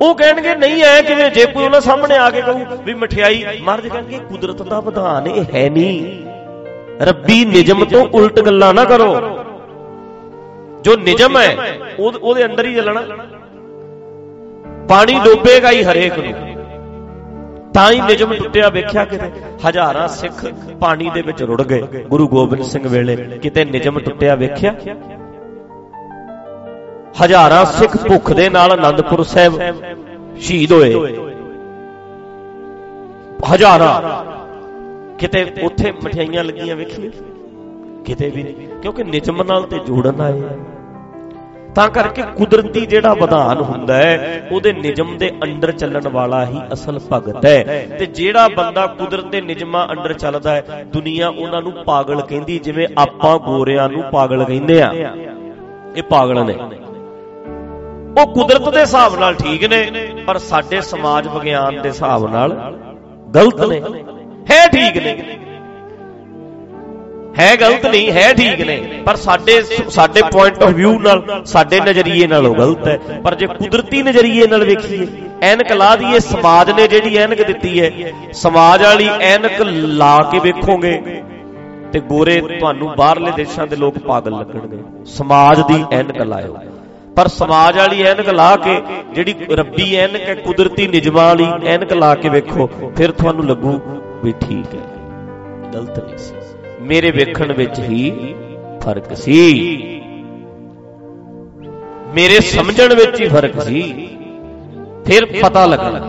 ਉਹ 0.02 0.16
ਕਹਿਣਗੇ, 0.16 0.56
ਨਹੀਂ, 0.56 0.84
ਐ 0.84 1.02
ਕਿਵੇਂ? 1.02 1.32
ਜੇ 1.32 1.46
ਕੋਈ 1.46 1.66
ਉਹਨਾਂ 1.66 1.82
ਸਾਹਮਣੇ 1.82 2.18
ਆ 2.18 2.30
ਕੇ 2.30 2.42
ਕਹੂ 2.42 2.66
ਵੀ 2.84 2.94
ਮਠਿਆਈ 2.94 3.46
ਮਰਦ 3.62 3.88
ਕਹਿਣਗੇ 3.88 4.20
ਕੁਦਰਤ 4.30 4.62
ਦਾ 4.62 4.82
ਵਿਧਾਨ 4.82 5.28
ਇਹ 5.28 5.44
ਹੈ 5.54 5.70
ਨਹੀਂ। 5.70 6.24
ਰੱਬੀ 7.02 7.44
ਨਿਜਮ 7.46 7.84
ਤੋਂ 7.86 8.06
ਉਲਟ 8.14 8.40
ਗੱਲਾਂ 8.40 8.74
ਨਾ 8.74 8.84
ਕਰੋ। 8.86 9.14
ਜੋ 10.82 10.96
ਨਿਜਮ 10.98 11.38
ਹੈ 11.38 11.56
ਉਹਦੇ 12.00 12.46
ਅੰਦਰ 12.46 12.66
ਹੀ 12.66 12.76
ਚੱਲਣਾ 12.76 13.02
ਪਾਣੀ 14.90 15.20
ਡੋਬੇਗਾ 15.26 15.72
ਹੀ 15.72 15.84
ਹਰੇਕ 15.84 16.20
ਨੂੰ। 16.20 16.34
ਤਾਂ 17.74 17.92
ਹੀ 17.92 18.02
ਨਿਜਮ 18.02 18.34
ਟੁੱਟਿਆ 18.34 18.70
ਵੇਖਿਆ 18.70 19.06
ਕਿਤੇ। 19.06 19.30
ਹਜ਼ਾਰਾਂ 19.68 20.08
ਸਿੱਖ 20.08 20.46
ਪਾਣੀ 20.82 21.10
ਦੇ 21.14 21.22
ਵਿੱਚ 21.22 21.44
ਰੁੜ 21.44 21.62
ਗਏ। 21.62 21.82
ਗੁਰੂ 22.04 22.28
ਗੋਬਿੰਦ 22.28 22.64
ਸਿੰਘ 22.64 22.88
ਵੇਲੇ 22.88 23.16
ਕਿਤੇ 23.44 23.66
ਨਿਜਮ 23.66 24.00
ਟੁੱਟਿਆ 24.00 24.36
ਵੇਖਿਆ। 24.36 24.76
ਹਜ਼ਾਰਾਂ 27.24 27.64
ਸਿੱਖ 27.66 27.98
ਭੁੱਖ 27.98 28.32
ਦੇ 28.34 28.50
ਨਾਲ 28.50 28.72
ਆਨੰਦਪੁਰ 28.72 29.24
ਸਾਹਿਬ 29.24 29.60
ਸ਼ਹੀਦ 30.38 30.72
ਹੋਏ। 30.72 30.94
ਹਜ਼ਾਰਾਂ। 33.54 33.94
ਕਿਤੇ 35.20 35.46
ਉੱਥੇ 35.64 35.92
ਮਠਿਆਈਆਂ 36.04 36.44
ਲੱਗੀਆਂ 36.44 36.76
ਵੇਖੀਏ? 36.76 37.12
ਕਿਤੇ 38.06 38.30
ਵੀ 38.30 38.44
ਨਹੀਂ, 38.44 38.68
ਕਿਉਂਕਿ 38.82 39.04
ਨਿਜਮ 39.04 39.42
ਨਾਲ 39.44 39.64
ਤੇ 39.64 39.80
ਜੋੜਨ 39.80 40.22
ਆਏ। 40.22 40.42
ਆ 40.42 40.56
ਤਾਂ 41.76 41.88
ਕਰਕੇ 41.90 42.22
ਕੁਦਰਤੀ 42.36 42.86
ਜਿਹੜਾ 42.86 43.14
ਵਿਧਾਨ 43.14 43.62
ਹੁੰਦਾ 43.62 43.96
ਹੈ, 43.98 44.48
ਉਹਦੇ 44.52 44.74
ਨਿਜਮ 44.74 45.18
ਦੇ 45.18 45.32
ਅੰਡਰ 45.44 45.72
ਚੱਲਣ 45.72 46.08
ਵਾਲਾ 46.08 46.46
ਹੀ 46.46 46.60
ਅਸਲ 46.74 47.00
ਭਗਤ 47.14 47.46
ਹੈ। 47.46 47.86
ਤੇ 48.00 48.06
ਜਿਹੜਾ 48.06 48.48
ਬੰਦਾ 48.48 48.86
ਕੁਦਰਤ 48.90 49.26
ਦੇ 49.26 49.42
ਨਿਜਮਾਂ 49.42 49.88
ਅੰਡਰ 49.88 50.14
ਚੱਲਦਾ 50.14 50.56
ਹੈ, 50.56 50.86
ਦੁਨੀਆ 50.94 51.30
ਉਹਨਾਂ 51.30 51.62
ਨੂੰ 51.62 51.72
ਪਾਗਲ 51.86 52.22
ਕਹਿੰਦੀ, 52.22 52.60
ਜਿਵੇਂ 52.60 52.88
ਆਪਾਂ 52.98 53.38
ਗੋਰਿਆਂ 53.40 53.90
ਨੂੰ 53.90 54.04
ਪਾਗਲ 54.12 54.44
ਕਹਿੰਦੇ 54.44 54.82
ਆ। 54.82 54.92
ਇਹ 55.96 56.04
ਪਾਗਲ 56.04 56.46
ਨੇ। 56.46 56.58
ਉਹ 58.14 58.34
ਕੁਦਰਤ 58.34 58.70
ਦੇ 58.70 58.80
ਹਿਸਾਬ 58.80 59.16
ਨਾਲ 59.20 59.36
ਠੀਕ 59.36 59.64
ਨੇ, 59.66 60.08
ਪਰ 60.28 60.38
ਸਾਡੇ 60.38 60.82
ਸਮਾਜ 60.82 61.28
ਵਿਗਿਆਨ 61.28 61.82
ਦੇ 61.82 61.90
ਹਿਸਾਬ 61.90 62.32
ਨਾਲ 62.32 62.54
ਗਲਤ 63.36 63.62
ਨੇ। 63.64 63.82
ਹੈ 64.52 64.68
ਠੀਕ 64.68 64.98
ਨੇ। 64.98 65.16
ਹੈ 67.40 67.56
ਗਲਤ 67.58 67.86
ਨਹੀਂ, 67.86 68.12
ਹੈ 68.12 68.34
ਠੀਕ 68.34 68.62
ਨੇ। 68.62 69.02
ਪਰ 69.06 69.16
ਸਾਡੇ 69.16 69.62
ਸਾਡੇ 69.90 70.22
ਪੁਆਇੰਟ 70.22 70.64
ਆਫ 70.64 70.70
View 70.70 71.00
ਨਾਲ, 71.00 71.42
ਸਾਡੇ 71.46 71.80
ਨਜ਼ਰੀਏ 71.80 72.28
ਨਾਲ 72.28 72.48
ਉਹ 72.48 72.56
ਗਲਤ 72.56 72.88
ਹੈ। 72.88 72.98
ਪਰ 73.24 73.36
ਜੇ 73.36 73.48
ਕੁਦਰਤੀ 73.48 74.02
ਨਜ਼ਰੀਏ 74.04 74.48
ਨਾਲ 74.48 74.64
ਵੇਖੀਏ, 74.64 75.08
ਐਨਕ 75.42 75.72
ਲਾ 75.72 75.96
ਦਈਏ, 75.96 76.20
ਸਮਾਜ 76.20 76.72
ਨੇ 76.72 76.88
ਜਿਹੜੀ 76.88 77.16
ਐਨਕ 77.18 77.42
ਦਿੱਤੀ 77.44 77.82
ਹੈ, 77.82 77.92
ਸਮਾਜ 78.34 78.84
ਵਾਲੀ 78.84 79.10
ਐਨਕ 79.22 79.62
ਲਾ 80.02 80.22
ਕੇ 80.32 80.40
ਵੇਖੋਗੇ 80.40 81.22
ਤੇ 81.94 82.00
ਗੋਰੇ 82.00 82.42
ਤੁਹਾਨੂੰ 82.60 82.94
ਬਾਹਰਲੇ 82.98 83.32
ਦੇਸ਼ਾਂ 83.32 83.68
ਦੇ 83.68 83.76
ਲੋਕ 83.76 83.98
ਪਾਗਲ 83.98 84.32
ਲੱਗਣਗੇ। 84.32 84.78
ਸਮਾਜ 85.06 85.62
ਦੀ 85.68 85.84
ਐਨਕ 85.92 86.22
ਲਾਇਓ। 86.22 86.58
ਪਰ 87.16 87.28
ਸਮਾਜ 87.28 87.78
ਵਾਲੀ 87.78 88.02
ਐਨਕ 88.02 88.30
ਲਾ 88.30 88.56
ਕੇ, 88.56 88.82
ਜਿਹੜੀ 89.16 89.36
ਰੱਬੀ 89.52 89.96
ਐਨਕ 89.96 90.22
ਹੈ, 90.22 90.34
ਕੁਦਰਤੀ 90.36 90.88
ਨਿਜਮਾਂ 90.88 91.26
ਵਾਲੀ 91.26 91.48
ਐਨਕ 91.66 91.94
ਲਾ 91.94 92.16
ਕੇ 92.16 92.30
ਵੇਖੋ, 92.30 92.70
ਫਿਰ 92.98 93.12
ਤੁਹਾਨੂੰ 93.12 93.46
ਲੱਗੂ 93.48 93.80
ਵੀ 94.24 94.34
ਠੀਕ 94.42 94.66
ਹੈ। 94.66 94.80
ਗਲਤ 95.74 96.04
ਨਹੀਂ 96.06 96.18
ਸੀ। 96.18 96.34
ਮੇਰੇ 96.82 97.12
ਵੇਖਣ 97.12 97.54
ਵਿੱਚ 97.54 97.80
ਹੀ 97.80 98.36
ਫ਼ਰਕ 98.84 99.16
ਸੀ। 99.16 99.62
ਮੇਰੇ 102.16 102.40
ਸਮਝਣ 102.40 102.96
ਵਿੱਚ 102.96 103.22
ਹੀ 103.22 103.28
ਫ਼ਰਕ 103.28 103.62
ਸੀ। 103.62 104.10
ਫਿਰ 105.06 105.26
ਪਤਾ 105.26 105.66
ਲੱਗਣਾ। 105.66 106.00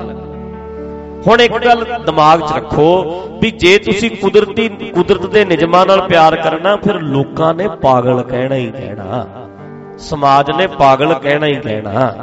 ਹੁਣ 1.27 1.41
ਇੱਕ 1.41 1.59
ਗੱਲ 1.65 1.85
ਦਿਮਾਗ 2.07 2.41
'ਚ 2.41 2.53
ਰੱਖੋ 2.57 3.05
ਵੀ 3.43 3.51
ਜੇ 3.51 3.79
ਤੁਸੀਂ 3.79 4.11
ਕੁਦਰਤੀ 4.11 4.69
ਕੁਦਰਤ 4.69 5.27
ਦੇ 5.27 5.45
ਨਿਯਮਾਂ 5.45 5.87
ਨਾਲ 5.87 6.09
ਪਿਆਰ 6.09 6.37
ਕਰਨਾ 6.37 6.77
ਫਿਰ 6.77 6.95
ਲੋਕਾਂ 6.95 7.55
ਨੇ 7.55 7.69
ਪਾਗਲ 7.69 8.23
ਕਹਿਣਾ 8.23 8.55
ਹੀ 8.55 8.71
ਕਹਿਣਾ। 8.71 9.27
ਸਮਾਜ 9.99 10.51
ਨੇ 10.51 10.67
ਪਾਗਲ 10.67 11.15
ਕਹਿਣਾ 11.15 11.47
ਹੀ 11.47 11.55
ਕਹਿਣਾ। 11.55 12.15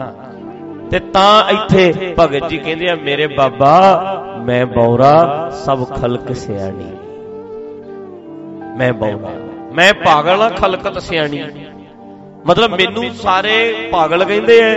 ਤੇ 0.92 1.00
ਤਾਂ 1.00 1.50
ਇੱਥੇ 1.50 2.14
ਭਗਤ 2.20 2.50
ਜੀ 2.50 2.58
ਕਹਿੰਦੇ 2.58 2.90
ਆ 2.90 2.96
ਮੇਰੇ 2.96 3.28
ਬਾਬਾ 3.28 4.04
ਮੈਂ 4.42 4.66
ਬੌਰਾ 4.66 5.50
ਸਭ 5.50 5.84
ਖਲਕ 5.86 6.36
ਸਿਆਣੀ। 6.36 6.92
ਮੈਂ 8.78 8.94
ਬੌਰਾ। 8.94 9.30
ਮੈਂ 9.74 9.94
ਪਾਗਲ 9.94 10.42
ਆ, 10.42 10.50
ਖਲਕਤ 10.50 11.02
ਸਿਆਣੀ। 11.02 11.44
ਮਤਲਬ 12.46 12.72
ਮੈਨੂੰ 12.72 13.14
ਸਾਰੇ 13.14 13.90
ਪਾਗਲ 13.92 14.24
ਕਹਿੰਦੇ 14.26 14.60
ਐ 14.60 14.74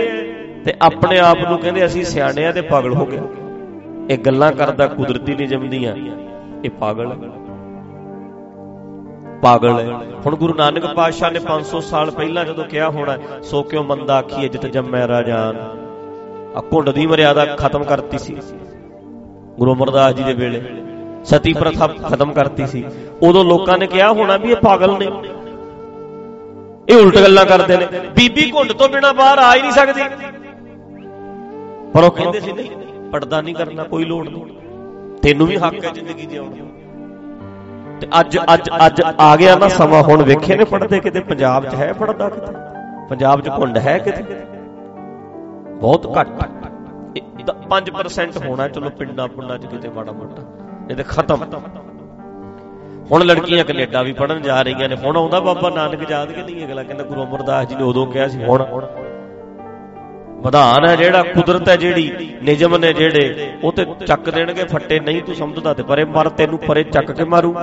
ਤੇ 0.63 0.73
ਆਪਣੇ 0.81 1.19
ਆਪ 1.19 1.37
ਨੂੰ 1.49 1.59
ਕਹਿੰਦੇ 1.59 1.85
ਅਸੀਂ 1.85 2.03
ਸਿਆਣੇ 2.03 2.45
ਆ 2.45 2.51
ਤੇ 2.51 2.61
ਪਾਗਲ 2.61 2.93
ਹੋ 2.93 3.05
ਗਏ। 3.05 3.19
ਇਹ 4.09 4.17
ਗੱਲਾਂ 4.17 4.51
ਕਰਦਾ 4.51 4.87
ਕੁਦਰਤੀ 4.87 5.35
ਨਹੀਂ 5.35 5.47
ਜੰਮਦੀਆਂ 5.47 5.95
ਇਹ 6.65 6.69
ਪਾਗਲ 6.69 7.11
ਹੈ 7.11 7.17
ਪਾਗਲ 9.41 9.79
ਹੈ 9.79 9.85
ਹੁਣ 10.25 10.35
ਗੁਰੂ 10.35 10.53
ਨਾਨਕ 10.53 10.85
ਪਾਤਸ਼ਾਹ 10.95 11.31
ਨੇ 11.31 11.39
500 11.39 11.81
ਸਾਲ 11.81 12.11
ਪਹਿਲਾਂ 12.11 12.45
ਜਦੋਂ 12.45 12.63
ਕਿਹਾ 12.63 12.89
ਹੋਣਾ, 12.89 13.17
ਸੋ 13.41 13.63
ਕਿਉ 13.63 13.83
ਮੰਦਾ 13.83 14.17
ਆਖੀਏ 14.17 14.47
ਜਿਤ 14.47 14.65
ਜੰਮੈ 14.65 15.07
ਰਾਜਾਨ। 15.07 15.57
ਆ 16.55 16.63
ਘੁੰਡ 16.73 16.89
ਦੀ 16.89 17.07
ਮਰਿਆਦਾ 17.07 17.45
ਖਤਮ 17.45 17.83
ਕਰਤੀ 17.83 18.17
ਸੀ। 18.17 18.37
ਗੁਰੂ 19.59 19.73
ਅਮਰਦਾਸ 19.73 20.13
ਜੀ 20.13 20.23
ਦੇ 20.23 20.33
ਵੇਲੇ। 20.33 20.63
ਸਤੀ 21.23 21.53
ਪ੍ਰਥਾ 21.53 21.87
ਖਤਮ 21.87 22.33
ਕਰਤੀ 22.33 22.67
ਸੀ। 22.67 22.85
ਉਦੋਂ 23.21 23.45
ਲੋਕਾਂ 23.45 23.77
ਨੇ 23.77 23.87
ਕਿਹਾ 23.87 24.11
ਹੋਣਾ 24.11 24.37
ਵੀ 24.37 24.51
ਇਹ 24.51 24.55
ਪਾਗਲ 24.55 24.97
ਨੇ। 24.99 25.05
ਇਹ 26.89 27.01
ਉਲਟ 27.01 27.15
ਗੱਲਾਂ 27.15 27.45
ਕਰਦੇ 27.45 27.77
ਨੇ। 27.77 27.85
ਬੀਬੀ 28.15 28.51
ਘੁੰਡ 28.51 28.71
ਤੋਂ 28.71 28.89
ਬਿਨਾ 28.89 29.13
ਬਾਹਰ 29.13 29.37
ਆ 29.37 29.55
ਹੀ 29.55 29.61
ਨਹੀਂ 29.61 29.71
ਸਕਦੀ। 29.71 30.01
ਪਰ 31.93 32.03
ਉਹ 32.03 32.11
ਕਹਿੰਦੇ 32.11 32.39
ਸੀ, 32.39 32.51
ਨਹੀਂ 32.51 32.69
ਪਰਦਾ 33.11 33.41
ਨਹੀਂ 33.41 33.55
ਕਰਨਾ, 33.55 33.83
ਕੋਈ 33.83 34.05
ਲੋੜ 34.05 34.29
ਨਹੀਂ। 34.29 34.45
ਤੈਨੂੰ 35.21 35.47
ਵੀ 35.47 35.57
ਹੱਕ 35.57 35.85
ਹੈ 35.85 35.89
ਜ਼ਿੰਦਗੀ 35.89 36.25
ਜਿਉਣ 36.25 36.49
ਦਾ। 36.49 36.65
ਤੇ 38.01 38.07
ਅੱਜ 38.19 38.37
ਅੱਜ 38.53 38.69
ਅੱਜ 38.85 39.01
ਆ 39.19 39.35
ਗਿਆ 39.35 39.55
ਨਾ 39.55 39.67
ਸਮਾਂ। 39.67 40.03
ਹੁਣ 40.03 40.23
ਵੇਖੇ 40.23 40.55
ਨੇ 40.55 40.63
ਪੜਦੇ 40.63 40.99
ਕਿਤੇ? 40.99 41.19
ਪੰਜਾਬ 41.19 41.65
'ਚ 41.65 41.75
ਹੈ 41.75 41.93
ਪੜਦਾ 41.93 42.29
ਕਿਤੇ? 42.29 42.53
ਪੰਜਾਬ 43.09 43.41
'ਚ 43.41 43.49
ਘੁੰਡ 43.49 43.77
ਹੈ 43.77 43.97
ਕਿਤੇ? 43.97 44.23
ਬਹੁਤ 45.79 46.17
ਘੱਟ। 46.17 46.27
5% 47.69 48.37
ਹੋਣਾ, 48.45 48.67
ਚਲੋ 48.67 48.89
ਪਿੰਡਾਂ 48.89 49.27
ਪੁੰਡਾਂ 49.27 49.57
'ਚ 49.57 49.65
ਕਿਤੇ 49.65 49.89
ਮਾੜਾ 49.89 50.11
ਮੋਟਾ, 50.11 50.43
ਇਹ 50.89 50.95
ਤੇ 50.95 51.03
ਖਤਮ। 51.03 51.45
ਹੁਣ 53.11 53.23
ਲੜਕੀਆਂ 53.23 53.63
ਕੈਨੇਡਾ 53.65 54.01
ਵੀ 54.01 54.13
ਪੜਨ 54.13 54.41
ਜਾ 54.41 54.61
ਰਹੀਆਂ 54.61 54.89
ਨੇ, 54.89 54.95
ਹੁਣ 54.95 55.17
ਆਉਂਦਾ 55.17 55.39
ਬਾਬਾ 55.39 55.69
ਨਾਨਕ 55.69 56.09
ਯਾਦ 56.11 56.31
ਕਿ 56.31 56.41
ਨਹੀਂ 56.43 56.65
ਅਗਲਾ 56.65 56.83
ਕਹਿੰਦਾ 56.83 57.03
ਗੁਰੂ 57.03 57.23
ਅਮਰਦਾਸ 57.23 57.67
ਜੀ 57.67 57.75
ਨੇ 57.75 57.83
ਉਦੋਂ 57.83 58.05
ਕਿਹਾ 58.07 58.27
ਸੀ, 58.27 58.43
ਹੁਣ। 58.43 58.65
ਵਿਧਾਨ 60.45 60.85
ਹੈ 60.87 60.95
ਜਿਹੜਾ, 60.95 61.21
ਕੁਦਰਤ 61.23 61.69
ਹੈ 61.69 61.75
ਜਿਹੜੀ, 61.75 62.35
ਨਿਯਮ 62.43 62.77
ਨੇ 62.77 62.93
ਜਿਹੜੇ, 62.93 63.53
ਉਹ 63.63 63.71
ਤੇ 63.71 63.85
ਚੱਕ 64.07 64.29
ਦੇਣਗੇ, 64.29 64.63
ਫੱਟੇ 64.63 64.99
ਨਹੀਂ 64.99 65.21
ਤੂੰ 65.21 65.35
ਸਮਝਦਾ 65.35 65.73
ਤੇ 65.73 65.83
ਪਰੇ 65.83 66.05
ਮਰ, 66.05 66.29
ਤੈਨੂੰ 66.29 66.59
ਪਰੇ 66.59 66.83
ਚੱਕ 66.83 67.11
ਕੇ 67.11 67.23
ਮਾਰੂ। 67.25 67.55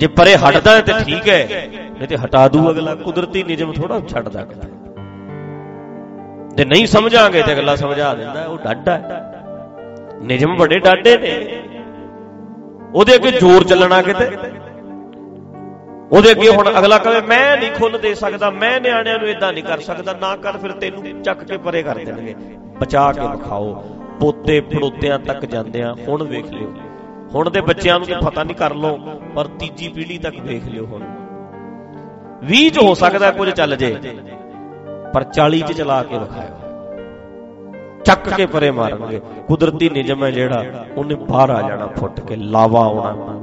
ਜੇ 0.00 0.06
ਪਰੇ 0.06 0.34
ਹਟਦਾ 0.36 0.74
ਹੈ 0.76 0.80
ਤੇ 0.80 0.92
ਠੀਕ 1.04 1.28
ਹੈ, 1.28 1.68
ਨਹੀਂ 1.98 2.08
ਤੇ 2.08 2.16
ਹਟਾ 2.16 2.48
ਦੂ 2.48 2.70
ਅਗਲਾ, 2.70 2.94
ਕੁਦਰਤੀ 2.94 3.42
ਨਿਯਮ 3.42 3.72
ਥੋੜਾ 3.72 4.00
ਛੱਡਦਾ 4.00 4.44
ਕਿਤੇ। 4.44 4.68
ਤੇ 6.58 6.64
ਨਹੀਂ 6.64 6.86
ਸਮਝਾਂਗੇ 6.86 7.42
ਤੇ 7.42 7.52
ਅਗਲਾ 7.52 7.76
ਸਮਝਾ 7.76 8.14
ਦਿੰਦਾ 8.14 8.44
ਉਹ 8.44 8.58
ਡਾਡਾ 8.58 9.00
ਨਿਯਮ 10.22 10.56
ਬੜੇ 10.56 10.78
ਡਾਡੇ 10.78 11.16
ਨੇ। 11.18 11.62
ਉਹਦੇ 12.94 13.14
ਅੱਗੇ 13.14 13.30
ਜ਼ੋਰ 13.30 13.64
ਚੱਲਣਾ 13.64 14.02
ਕਿਤੇ? 14.02 14.26
ਉਹਦੇ 16.12 16.30
ਅੱਗੇ 16.30 16.48
ਹੁਣ 16.48 16.78
ਅਗਲਾ 16.78 16.98
ਕਹੇ 16.98 17.20
ਮੈਂ 17.20 17.56
ਨਹੀਂ 17.56 17.70
ਖੁੱਲ 17.70 17.98
ਦੇ 17.98 18.14
ਸਕਦਾ 18.14 18.50
ਮੈਂ 18.50 18.80
ਨਿਆਣਿਆਂ 18.80 19.18
ਨੂੰ 19.18 19.28
ਇਦਾਂ 19.28 19.52
ਨਹੀਂ 19.52 19.64
ਕਰ 19.64 19.80
ਸਕਦਾ 19.80 20.12
ਨਾ 20.12 20.36
ਕਰ 20.36 20.56
ਫਿਰ 20.56 20.72
ਤੈਨੂੰ 20.72 21.22
ਚੱਕ 21.22 21.44
ਕੇ 21.44 21.56
ਪਰੇ 21.56 21.82
ਕਰ 21.82 21.94
ਦੇਣਗੇ। 21.94 22.34
ਬਚਾ 22.80 23.12
ਕੇ 23.12 23.20
ਵਿਖਾਓ। 23.20 23.74
ਪੋਤੇ 24.20 24.60
ਪੜੋਤਿਆਂ 24.60 25.18
ਤੱਕ 25.18 25.44
ਜਾਂਦਿਆਂ 25.44 25.94
ਹੁਣ 26.08 26.22
ਵੇਖ 26.22 26.46
ਲਿਓ। 26.46 26.72
ਹੁਣ 27.34 27.50
ਦੇ 27.50 27.60
ਬੱਚਿਆਂ 27.60 27.98
ਨੂੰ 27.98 28.08
ਤਾਂ 28.08 28.22
ਪਤਾ 28.22 28.42
ਨਹੀਂ 28.42 28.56
ਕਰ 28.56 28.74
ਲੋ 28.74 28.98
ਪਰ 29.34 29.46
ਤੀਜੀ 29.46 29.88
ਪੀੜ੍ਹੀ 29.88 30.18
ਤੱਕ 30.18 30.40
ਵੇਖ 30.40 30.64
ਲਿਓ 30.64 30.86
ਹੁਣ। 30.86 31.02
20 32.42 32.68
ਚ 32.70 32.78
ਹੋ 32.78 32.94
ਸਕਦਾ 32.94 33.30
ਕੁਝ 33.30 33.50
ਚੱਲ 33.50 33.76
ਜੇ। 33.76 33.96
ਪਰ 35.14 35.24
40 35.24 35.60
ਚ 35.60 35.72
ਚਲਾ 35.72 36.02
ਕੇ 36.02 36.18
ਵਿਖਾਇਓ। 36.18 36.54
ਚੱਕ 38.04 38.28
ਕੇ 38.28 38.46
ਪਰੇ 38.46 38.70
ਮਾਰਨਗੇ। 38.70 39.20
ਕੁਦਰਤੀ 39.48 39.88
ਨਿਯਮ 39.88 40.24
ਹੈ 40.24 40.30
ਜਿਹੜਾ, 40.30 40.64
ਉਹਨੇ 40.96 41.14
ਬਾਹਰ 41.14 41.50
ਆ 41.50 41.68
ਜਾਣਾ, 41.68 41.86
ਫੁੱਟ 41.86 42.20
ਕੇ 42.20 42.36
ਲਾਵਾ 42.36 42.80
ਆਉਣਾ 42.80 43.38